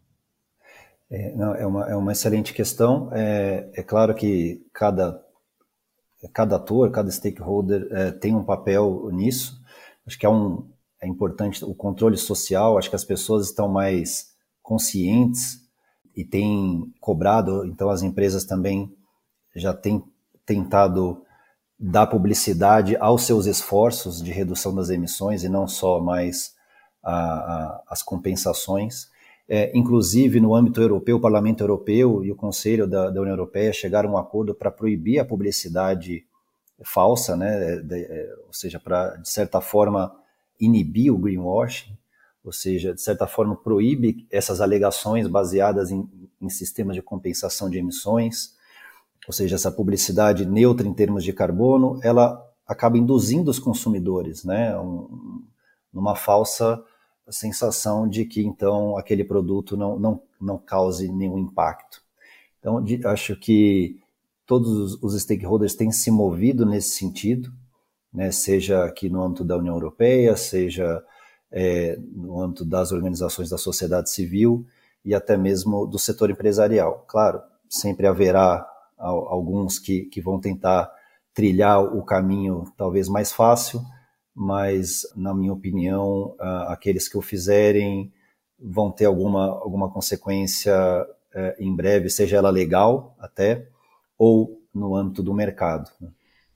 É, 1.10 1.36
não, 1.36 1.56
é, 1.56 1.66
uma, 1.66 1.90
é 1.90 1.96
uma 1.96 2.12
excelente 2.12 2.54
questão. 2.54 3.10
É, 3.14 3.70
é 3.74 3.84
claro 3.84 4.14
que 4.16 4.66
cada, 4.74 5.22
cada 6.34 6.56
ator, 6.56 6.90
cada 6.92 7.12
stakeholder 7.12 7.88
é, 7.92 8.12
tem 8.12 8.36
um 8.36 8.44
papel 8.44 9.10
nisso. 9.12 9.62
Acho 10.06 10.18
que 10.18 10.26
é, 10.26 10.30
um, 10.30 10.68
é 11.02 11.08
importante 11.08 11.64
o 11.64 11.74
controle 11.74 12.18
social, 12.18 12.78
acho 12.78 12.90
que 12.90 12.96
as 12.96 13.06
pessoas 13.06 13.48
estão 13.48 13.68
mais 13.68 14.34
conscientes 14.62 15.60
e 16.16 16.24
têm 16.24 16.94
cobrado, 17.00 17.66
então 17.66 17.90
as 17.90 18.02
empresas 18.02 18.46
também 18.46 18.92
já 19.56 19.74
têm 19.74 20.04
tentado 20.46 21.24
dar 21.78 22.08
publicidade 22.08 22.96
aos 22.98 23.24
seus 23.24 23.46
esforços 23.46 24.24
de 24.24 24.32
redução 24.32 24.74
das 24.74 24.90
emissões 24.90 25.44
e 25.44 25.50
não 25.50 25.68
só 25.68 26.00
mais 26.00 26.54
a, 27.04 27.14
a, 27.14 27.84
as 27.90 28.02
compensações. 28.02 29.10
É, 29.48 29.78
inclusive, 29.78 30.40
no 30.40 30.56
âmbito 30.56 30.82
europeu, 30.82 31.18
o 31.18 31.22
Parlamento 31.22 31.62
Europeu 31.62 32.24
e 32.24 32.32
o 32.32 32.36
Conselho 32.36 32.88
da, 32.88 33.12
da 33.12 33.22
União 33.22 33.34
Europeia 33.34 33.72
chegaram 33.72 34.10
a 34.10 34.14
um 34.14 34.18
acordo 34.18 34.56
para 34.56 34.72
proibir 34.72 35.20
a 35.20 35.26
publicidade 35.26 36.26
falsa, 36.84 37.36
né, 37.36 37.78
de, 37.78 38.04
é, 38.04 38.36
ou 38.46 38.54
seja, 38.54 38.80
para, 38.80 39.16
de 39.18 39.30
certa 39.30 39.62
forma, 39.62 40.14
inibir 40.60 41.14
o 41.14 41.18
greenwashing, 41.18 41.96
ou 42.44 42.52
seja, 42.52 42.94
de 42.94 43.02
certa 43.02 43.28
forma, 43.28 43.56
proíbe 43.56 44.28
essas 44.32 44.62
alegações 44.62 45.28
baseadas 45.28 45.92
em, 45.92 46.10
em 46.42 46.50
sistemas 46.50 46.96
de 46.96 47.02
compensação 47.02 47.70
de 47.70 47.78
emissões, 47.78 48.56
ou 49.28 49.34
seja, 49.34 49.56
essa 49.56 49.72
publicidade 49.72 50.46
neutra 50.46 50.88
em 50.88 50.94
termos 50.94 51.24
de 51.24 51.34
carbono, 51.34 52.00
ela 52.04 52.44
acaba 52.68 52.98
induzindo 52.98 53.50
os 53.50 53.60
consumidores, 53.60 54.44
né, 54.44 54.78
um, 54.78 55.44
numa 55.94 56.16
falsa 56.16 56.84
a 57.28 57.32
sensação 57.32 58.08
de 58.08 58.26
que 58.26 58.42
então 58.44 58.98
aquele 58.98 59.24
produto 59.24 59.76
não, 59.76 59.98
não, 59.98 60.22
não 60.40 60.58
cause 60.58 61.12
nenhum 61.12 61.40
impacto. 61.40 62.04
Então, 62.60 62.84
de, 62.84 63.06
acho 63.06 63.36
que 63.36 64.00
todos 64.46 65.02
os 65.02 65.20
stakeholders 65.22 65.76
têm 65.76 65.92
se 65.92 66.12
movido 66.12 66.66
nesse 66.66 66.92
sentido, 66.92 67.52
né, 68.14 68.32
seja 68.32 68.86
aqui 68.86 69.10
no 69.10 69.24
âmbito 69.24 69.44
da 69.44 69.58
União 69.58 69.76
Europeia, 69.76 70.38
seja 70.38 71.04
é, 71.52 71.98
no 72.14 72.42
âmbito 72.42 72.64
das 72.64 72.92
organizações 72.92 73.50
da 73.50 73.58
sociedade 73.58 74.10
civil 74.10 74.66
e 75.04 75.14
até 75.14 75.38
mesmo 75.38 75.86
do 75.86 76.00
setor 76.00 76.30
empresarial. 76.30 77.06
Claro, 77.08 77.42
sempre 77.70 78.08
haverá 78.08 78.68
alguns 78.98 79.78
que, 79.78 80.06
que 80.06 80.22
vão 80.22 80.40
tentar 80.40 80.92
trilhar 81.34 81.84
o 81.84 82.04
caminho 82.04 82.64
talvez 82.78 83.10
mais 83.10 83.32
fácil, 83.32 83.82
mas, 84.36 85.04
na 85.16 85.34
minha 85.34 85.54
opinião, 85.54 86.36
aqueles 86.68 87.08
que 87.08 87.18
o 87.18 87.22
fizerem 87.22 88.12
vão 88.60 88.92
ter 88.92 89.06
alguma, 89.06 89.46
alguma 89.46 89.90
consequência 89.90 90.74
é, 91.34 91.56
em 91.60 91.76
breve, 91.76 92.10
seja 92.10 92.38
ela 92.38 92.50
legal 92.50 93.16
até, 93.20 93.68
ou 94.18 94.62
no 94.74 94.96
âmbito 94.96 95.22
do 95.22 95.34
mercado. 95.34 95.90
Né? 96.00 96.10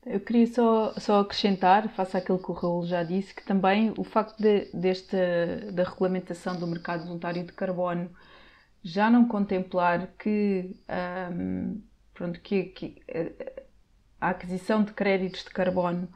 Eu 0.05 0.19
queria 0.21 0.47
só, 0.47 0.93
só 0.97 1.19
acrescentar, 1.19 1.89
face 1.89 2.15
àquilo 2.15 2.39
que 2.39 2.49
o 2.49 2.53
Raul 2.53 2.85
já 2.85 3.03
disse, 3.03 3.35
que 3.35 3.45
também 3.45 3.93
o 3.97 4.03
facto 4.03 4.41
de, 4.41 4.69
desta, 4.73 5.71
da 5.73 5.83
regulamentação 5.83 6.57
do 6.57 6.65
mercado 6.65 7.05
voluntário 7.05 7.43
de 7.45 7.51
carbono 7.53 8.09
já 8.81 9.09
não 9.09 9.27
contemplar 9.27 10.07
que, 10.17 10.73
pronto, 12.13 12.39
que, 12.39 12.63
que 12.63 13.03
a 14.19 14.29
aquisição 14.29 14.83
de 14.83 14.93
créditos 14.93 15.43
de 15.43 15.49
carbono 15.49 16.07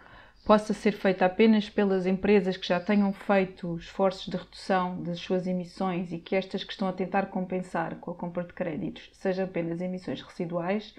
possa 0.45 0.73
ser 0.73 0.91
feita 0.91 1.25
apenas 1.25 1.69
pelas 1.69 2.05
empresas 2.05 2.57
que 2.57 2.67
já 2.67 2.79
tenham 2.79 3.13
feito 3.13 3.77
esforços 3.77 4.27
de 4.27 4.35
redução 4.35 5.01
das 5.01 5.19
suas 5.19 5.47
emissões 5.47 6.11
e 6.11 6.19
que 6.19 6.35
estas 6.35 6.63
que 6.63 6.73
estão 6.73 6.87
a 6.87 6.93
tentar 6.93 7.27
compensar 7.27 7.95
com 7.95 8.11
a 8.11 8.15
compra 8.15 8.43
de 8.43 8.53
créditos 8.53 9.09
sejam 9.13 9.45
apenas 9.45 9.79
emissões 9.79 10.21
residuais, 10.21 10.93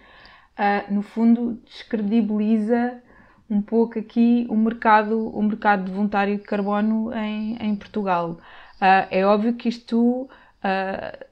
uh, 0.59 0.93
no 0.93 1.03
fundo 1.03 1.61
descredibiliza 1.67 3.03
um 3.49 3.61
pouco 3.61 3.99
aqui 3.99 4.47
o 4.49 4.57
mercado, 4.57 5.29
o 5.29 5.43
mercado 5.43 5.93
voluntário 5.93 6.39
de 6.39 6.43
carbono 6.43 7.13
em, 7.13 7.57
em 7.61 7.77
Portugal. 7.77 8.39
Uh, 8.77 9.07
é 9.11 9.27
óbvio 9.27 9.55
que 9.55 9.69
isto 9.69 10.23
uh, 10.23 11.25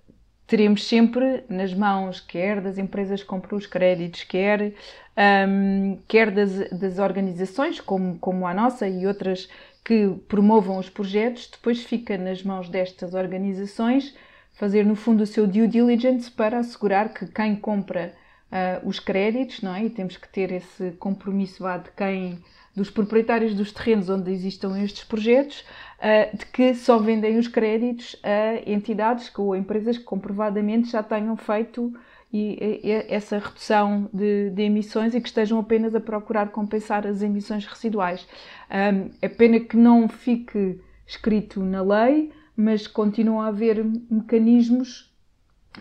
teremos 0.47 0.87
sempre 0.87 1.45
nas 1.49 1.73
mãos, 1.73 2.21
quer 2.21 2.61
das 2.61 2.77
empresas 2.77 3.23
que 3.23 3.27
compram 3.27 3.57
os 3.57 3.67
créditos, 3.67 4.23
quer 4.25 4.75
um, 5.17 5.99
quer 6.09 6.31
das, 6.31 6.71
das 6.71 6.99
organizações, 6.99 7.81
como, 7.81 8.19
como 8.19 8.47
a 8.47 8.55
nossa 8.55 8.89
e 8.89 9.07
outras 9.07 9.49
que 9.85 10.09
promovam 10.29 10.79
os 10.79 10.89
projetos, 10.89 11.49
depois 11.51 11.83
fica 11.83 12.17
nas 12.17 12.43
mãos 12.43 12.69
destas 12.69 13.15
organizações 13.15 14.15
fazer, 14.53 14.85
no 14.85 14.95
fundo, 14.95 15.23
o 15.23 15.27
seu 15.27 15.47
due 15.47 15.67
diligence 15.67 16.31
para 16.31 16.59
assegurar 16.59 17.13
que 17.13 17.27
quem 17.27 17.57
compra 17.57 18.15
uh, 18.53 18.89
os 18.89 19.01
créditos, 19.01 19.61
não 19.63 19.75
é? 19.75 19.85
E 19.85 19.91
temos 19.91 20.17
que 20.17 20.29
ter 20.29 20.53
esse 20.53 20.93
compromisso 20.93 21.63
lá 21.63 21.79
de 21.79 21.91
quem 21.91 22.39
dos 22.75 22.89
proprietários 22.89 23.55
dos 23.55 23.71
terrenos 23.71 24.09
onde 24.09 24.31
existam 24.31 24.79
estes 24.81 25.05
projetos, 25.05 25.65
uh, 25.99 26.37
de 26.37 26.47
que 26.47 26.75
só 26.75 26.99
vendem 26.99 27.39
os 27.39 27.49
créditos 27.49 28.17
a 28.23 28.71
entidades 28.71 29.31
ou 29.37 29.57
empresas 29.57 29.99
que 29.99 30.05
comprovadamente 30.05 30.91
já 30.91 31.03
tenham 31.03 31.37
feito 31.37 31.93
e, 32.33 32.81
e 32.83 32.91
essa 33.09 33.39
redução 33.39 34.09
de, 34.13 34.51
de, 34.51 34.63
emissões 34.63 35.15
e 35.15 35.21
que 35.21 35.29
estejam 35.29 35.59
apenas 35.59 35.95
a 35.95 36.01
procurar 36.01 36.51
compensar 36.51 37.07
as 37.07 37.23
emissões 37.23 37.67
residuais. 37.67 38.27
Um, 38.71 39.11
é 39.21 39.29
pena 39.29 39.61
que 39.61 39.77
não 39.77 40.09
fique 40.09 40.81
escrito 41.07 41.63
na 41.63 41.83
lei, 41.83 42.33
mas 42.57 42.87
continuam 42.87 43.43
a 43.43 43.49
haver 43.49 43.85
mecanismos 44.11 45.13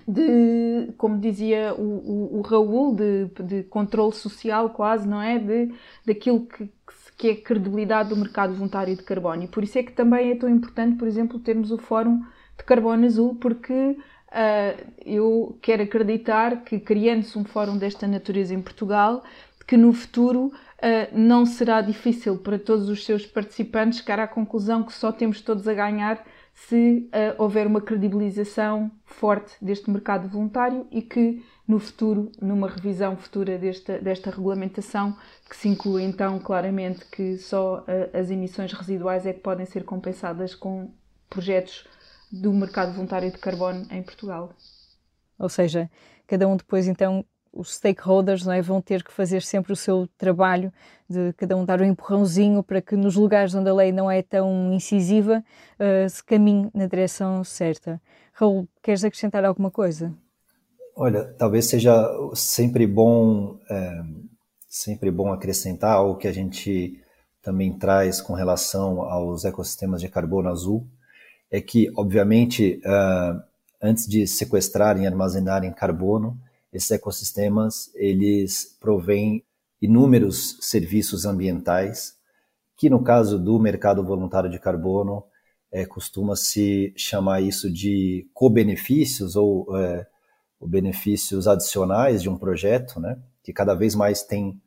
de, 0.08 0.94
como 0.98 1.20
dizia 1.20 1.74
o, 1.74 1.82
o, 1.82 2.40
o 2.40 2.42
Raul, 2.42 2.96
de, 2.96 3.26
de, 3.44 3.64
controle 3.64 4.14
social 4.14 4.70
quase, 4.70 5.08
não 5.08 5.22
é? 5.22 5.38
De, 5.38 5.74
daquilo 6.06 6.46
que, 6.46 6.70
que 7.18 7.30
é 7.30 7.32
a 7.34 7.42
credibilidade 7.42 8.10
do 8.10 8.18
mercado 8.18 8.54
voluntário 8.54 8.96
de 8.96 9.04
carbono. 9.04 9.44
E 9.44 9.48
por 9.48 9.64
isso 9.64 9.78
é 9.78 9.84
que 9.84 9.92
também 9.92 10.32
é 10.32 10.36
tão 10.36 10.50
importante, 10.50 10.98
por 10.98 11.08
exemplo, 11.08 11.40
termos 11.40 11.72
o 11.72 11.78
Fórum 11.78 12.22
de 12.58 12.64
Carbono 12.64 13.06
Azul, 13.06 13.36
porque 13.36 13.98
eu 15.06 15.58
quero 15.62 15.84
acreditar 15.84 16.63
que, 16.63 16.80
criando-se 16.80 17.38
um 17.38 17.44
fórum 17.44 17.78
desta 17.78 18.08
natureza 18.08 18.54
em 18.54 18.62
Portugal, 18.62 19.24
que 19.72 19.78
no 19.78 19.94
futuro 19.94 20.48
uh, 20.48 20.52
não 21.13 21.46
será 21.46 21.80
difícil 21.80 22.38
para 22.38 22.60
todos 22.60 22.89
os 22.89 23.06
seus 23.06 23.26
participantes 23.26 24.00
chegar 24.00 24.20
à 24.20 24.28
conclusão 24.28 24.84
que 24.84 24.91
só 24.91 25.13
temos 25.13 25.39
todos 25.39 25.65
a 25.65 25.74
ganhar 25.74 26.22
se 26.54 27.08
uh, 27.08 27.41
houver 27.41 27.65
uma 27.65 27.80
credibilização 27.80 28.91
forte 29.06 29.54
deste 29.62 29.89
mercado 29.89 30.28
voluntário 30.28 30.86
e 30.91 31.02
que 31.02 31.41
no 31.65 31.80
futuro, 31.80 32.32
numa 32.41 32.67
revisão 32.67 33.15
futura 33.15 33.58
desta, 33.58 33.98
desta 34.00 34.30
regulamentação, 34.30 35.15
que 35.50 35.56
se 35.56 35.70
inclui 35.70 36.04
então 36.04 36.38
claramente 36.38 37.06
que 37.06 37.38
só 37.38 37.86
as 38.13 38.30
emissões 38.30 38.74
residuais 38.74 39.26
é 39.26 39.32
que 39.32 39.39
podem 39.39 39.65
ser 39.65 39.86
compensadas 39.86 40.54
com 40.54 40.91
projetos 41.30 41.88
do 42.32 42.54
mercado 42.54 42.94
voluntário 42.94 43.32
de 43.32 43.38
carbono 43.38 43.86
em 43.91 44.02
Portugal. 44.02 44.54
Ou 45.38 45.50
seja, 45.50 45.89
cada 46.28 46.48
um 46.48 46.56
depois 46.56 46.88
então 46.88 47.26
os 47.54 47.76
stakeholders 47.76 48.46
não 48.46 48.54
é, 48.54 48.62
vão 48.62 48.82
ter 48.82 49.04
que 49.04 49.12
fazer 49.12 49.41
sempre 49.41 49.74
o 49.74 49.76
seu 49.76 50.08
trabalho 50.17 50.72
de 51.10 51.34
cada 51.34 51.58
um 51.58 51.65
dar 51.65 51.82
um 51.82 51.86
empurrãozinho 51.86 52.63
para 52.63 52.82
que 52.82 52.96
nos 52.96 53.15
lugares 53.15 53.54
onde 53.54 53.70
a 53.70 53.74
lei 53.74 53.91
não 53.91 54.10
é 54.10 54.22
tão 54.22 54.72
incisiva 54.72 55.44
uh, 55.78 56.10
se 56.10 56.24
caminhe 56.24 56.72
na 56.74 56.88
direção 56.88 57.44
certa. 57.44 58.02
Raul, 58.32 58.67
queres 58.82 59.04
acrescentar 59.04 59.44
alguma 59.44 59.70
coisa? 59.70 60.13
Olha, 60.96 61.26
talvez 61.38 61.65
seja 61.65 62.08
sempre 62.34 62.88
bom 62.88 63.60
é, 63.70 64.02
sempre 64.72 65.12
bom 65.12 65.34
acrescentar 65.34 65.91
algo 65.91 66.17
que 66.17 66.28
a 66.30 66.32
gente 66.32 66.98
também 67.41 67.78
traz 67.78 68.22
com 68.22 68.34
relação 68.34 69.02
aos 69.02 69.44
ecossistemas 69.44 70.00
de 70.00 70.08
carbono 70.08 70.48
azul, 70.48 70.88
é 71.52 71.60
que, 71.60 71.92
obviamente, 71.98 72.82
uh, 72.86 73.44
antes 73.82 74.08
de 74.08 74.26
sequestrarem 74.26 75.04
e 75.04 75.08
armazenarem 75.08 75.74
carbono, 75.74 76.40
esses 76.72 76.90
ecossistemas 76.92 77.92
eles 77.94 78.78
provêm 78.80 79.44
inúmeros 79.82 80.58
serviços 80.62 81.26
ambientais, 81.26 82.16
que 82.78 82.90
no 82.90 83.04
caso 83.04 83.38
do 83.38 83.60
mercado 83.60 84.04
voluntário 84.04 84.50
de 84.50 84.60
carbono, 84.60 85.24
é, 85.72 85.86
costuma-se 85.86 86.94
chamar 86.96 87.42
isso 87.42 87.72
de 87.72 88.28
co-benefícios 88.34 89.36
ou, 89.36 89.78
é, 89.78 90.08
benefícios 90.62 91.48
adicionais 91.48 92.22
de 92.22 92.30
um 92.30 92.38
projeto, 92.38 93.00
né, 93.00 93.18
que 93.44 93.52
cada 93.52 93.74
vez 93.74 93.96
mais 93.96 94.22
tem, 94.22 94.62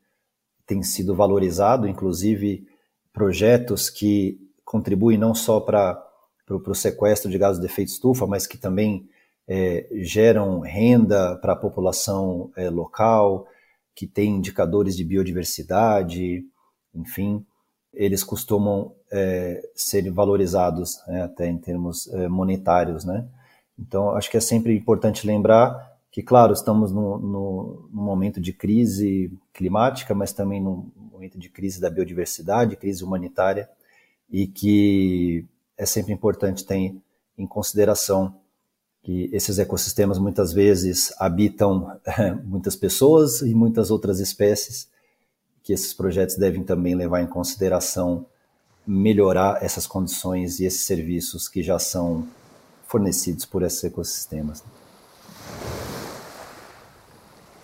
tem 0.67 0.83
sido 0.83 1.15
valorizado, 1.15 1.87
inclusive 1.87 2.67
projetos 3.13 3.89
que 3.89 4.41
contribuem 4.65 5.17
não 5.17 5.35
só 5.35 5.61
para 5.61 6.04
o 6.49 6.75
sequestro 6.75 7.31
de 7.31 7.39
gases 7.39 7.61
de 7.61 7.67
efeito 7.67 7.89
estufa, 7.89 8.27
mas 8.27 8.47
que 8.47 8.59
também 8.59 9.09
é, 9.49 9.87
geram 9.93 10.61
renda 10.61 11.37
para 11.37 11.53
a 11.53 11.57
população 11.57 12.51
é, 12.57 12.69
local, 12.69 13.47
que 13.95 14.07
tem 14.07 14.37
indicadores 14.37 14.97
de 14.97 15.05
biodiversidade, 15.05 16.45
enfim, 16.95 17.45
eles 17.93 18.25
costumam 18.25 18.93
é, 19.11 19.63
ser 19.75 20.11
valorizados 20.11 21.01
né, 21.07 21.23
até 21.23 21.47
em 21.47 21.59
termos 21.59 22.09
é, 22.09 22.29
monetários, 22.29 23.05
né? 23.05 23.27
Então, 23.79 24.11
acho 24.11 24.31
que 24.31 24.37
é 24.37 24.41
sempre 24.41 24.77
importante 24.77 25.27
lembrar 25.27 25.93
que, 26.11 26.23
claro, 26.23 26.53
estamos 26.53 26.93
no, 26.93 27.19
no, 27.19 27.89
no, 27.93 28.03
momento 28.03 28.41
de 28.41 28.53
crise 28.53 29.33
climática, 29.53 30.15
mas 30.15 30.33
também 30.33 30.61
no 30.61 30.93
momento 31.13 31.39
de 31.39 31.49
crise 31.49 31.81
da 31.81 31.91
biodiversidade, 31.91 32.77
crise 32.77 33.03
humanitária, 33.03 33.69
e 34.31 34.47
que 34.47 35.45
é 35.77 35.87
sempre 35.87 36.13
importante 36.13 36.65
ter 36.65 36.95
em 37.37 37.47
consideração 37.47 38.35
que 39.03 39.29
esses 39.33 39.59
ecossistemas 39.59 40.19
muitas 40.19 40.53
vezes 40.53 41.13
habitam 41.19 41.99
muitas 42.45 42.75
pessoas 42.75 43.43
e 43.43 43.55
muitas 43.55 43.91
outras 43.91 44.19
espécies, 44.19 44.89
que 45.63 45.73
esses 45.73 45.93
projetos 45.93 46.37
devem 46.37 46.63
também 46.63 46.95
levar 46.95 47.21
em 47.21 47.27
consideração 47.27 48.27
melhorar 48.87 49.63
essas 49.63 49.87
condições 49.87 50.61
e 50.61 50.65
esses 50.65 50.85
serviços 50.85 51.49
que 51.49 51.63
já 51.63 51.79
são 51.79 52.27
fornecidos 52.87 53.45
por 53.45 53.63
esses 53.63 53.83
ecossistemas. 53.85 54.63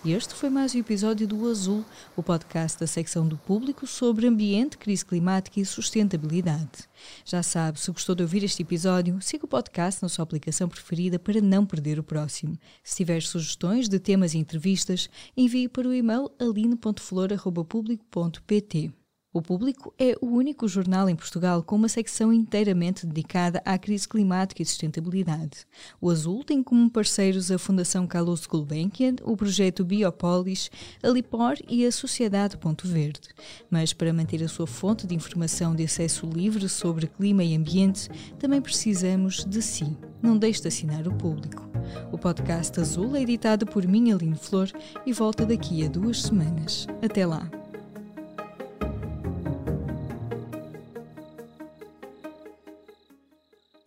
Este 0.03 0.33
foi 0.33 0.49
mais 0.49 0.73
um 0.73 0.79
episódio 0.79 1.27
do 1.27 1.47
Azul, 1.47 1.85
o 2.15 2.23
podcast 2.23 2.79
da 2.79 2.87
secção 2.87 3.27
do 3.27 3.37
público 3.37 3.85
sobre 3.85 4.25
ambiente, 4.25 4.75
crise 4.75 5.05
climática 5.05 5.59
e 5.59 5.65
sustentabilidade. 5.65 6.89
Já 7.23 7.43
sabe, 7.43 7.79
se 7.79 7.91
gostou 7.91 8.15
de 8.15 8.23
ouvir 8.23 8.43
este 8.43 8.63
episódio, 8.63 9.21
siga 9.21 9.45
o 9.45 9.47
podcast 9.47 10.01
na 10.01 10.09
sua 10.09 10.23
aplicação 10.23 10.67
preferida 10.67 11.19
para 11.19 11.39
não 11.39 11.67
perder 11.67 11.99
o 11.99 12.03
próximo. 12.03 12.57
Se 12.83 12.95
tiver 12.95 13.21
sugestões 13.21 13.87
de 13.87 13.99
temas 13.99 14.33
e 14.33 14.39
entrevistas, 14.39 15.07
envie 15.37 15.69
para 15.69 15.87
o 15.87 15.93
e-mail 15.93 16.31
aline.flor.público.pt. 16.39 19.00
O 19.33 19.41
Público 19.41 19.93
é 19.97 20.13
o 20.19 20.25
único 20.25 20.67
jornal 20.67 21.07
em 21.07 21.15
Portugal 21.15 21.63
com 21.63 21.77
uma 21.77 21.87
secção 21.87 22.33
inteiramente 22.33 23.05
dedicada 23.05 23.61
à 23.63 23.77
crise 23.77 24.05
climática 24.05 24.61
e 24.61 24.65
sustentabilidade. 24.65 25.65
O 26.01 26.09
Azul 26.09 26.43
tem 26.43 26.61
como 26.61 26.89
parceiros 26.89 27.49
a 27.49 27.57
Fundação 27.57 28.05
Carlos 28.05 28.45
Gulbenkian, 28.45 29.15
o 29.23 29.37
projeto 29.37 29.85
Biopolis, 29.85 30.69
a 31.01 31.07
Lipor 31.07 31.55
e 31.69 31.85
a 31.85 31.91
Sociedade 31.93 32.57
Ponto 32.57 32.85
Verde. 32.85 33.21
Mas 33.69 33.93
para 33.93 34.11
manter 34.11 34.43
a 34.43 34.49
sua 34.49 34.67
fonte 34.67 35.07
de 35.07 35.15
informação 35.15 35.73
de 35.73 35.85
acesso 35.85 36.25
livre 36.25 36.67
sobre 36.67 37.07
clima 37.07 37.41
e 37.41 37.55
ambiente, 37.55 38.09
também 38.37 38.61
precisamos 38.61 39.45
de 39.45 39.61
si. 39.61 39.97
Não 40.21 40.37
deixe 40.37 40.61
de 40.61 40.67
assinar 40.67 41.07
o 41.07 41.15
Público. 41.15 41.69
O 42.11 42.17
podcast 42.17 42.77
Azul 42.81 43.15
é 43.15 43.21
editado 43.21 43.65
por 43.65 43.87
mim, 43.87 44.11
Aline 44.11 44.35
Flor, 44.35 44.69
e 45.05 45.13
volta 45.13 45.45
daqui 45.45 45.85
a 45.85 45.87
duas 45.87 46.21
semanas. 46.21 46.85
Até 47.01 47.25
lá! 47.25 47.60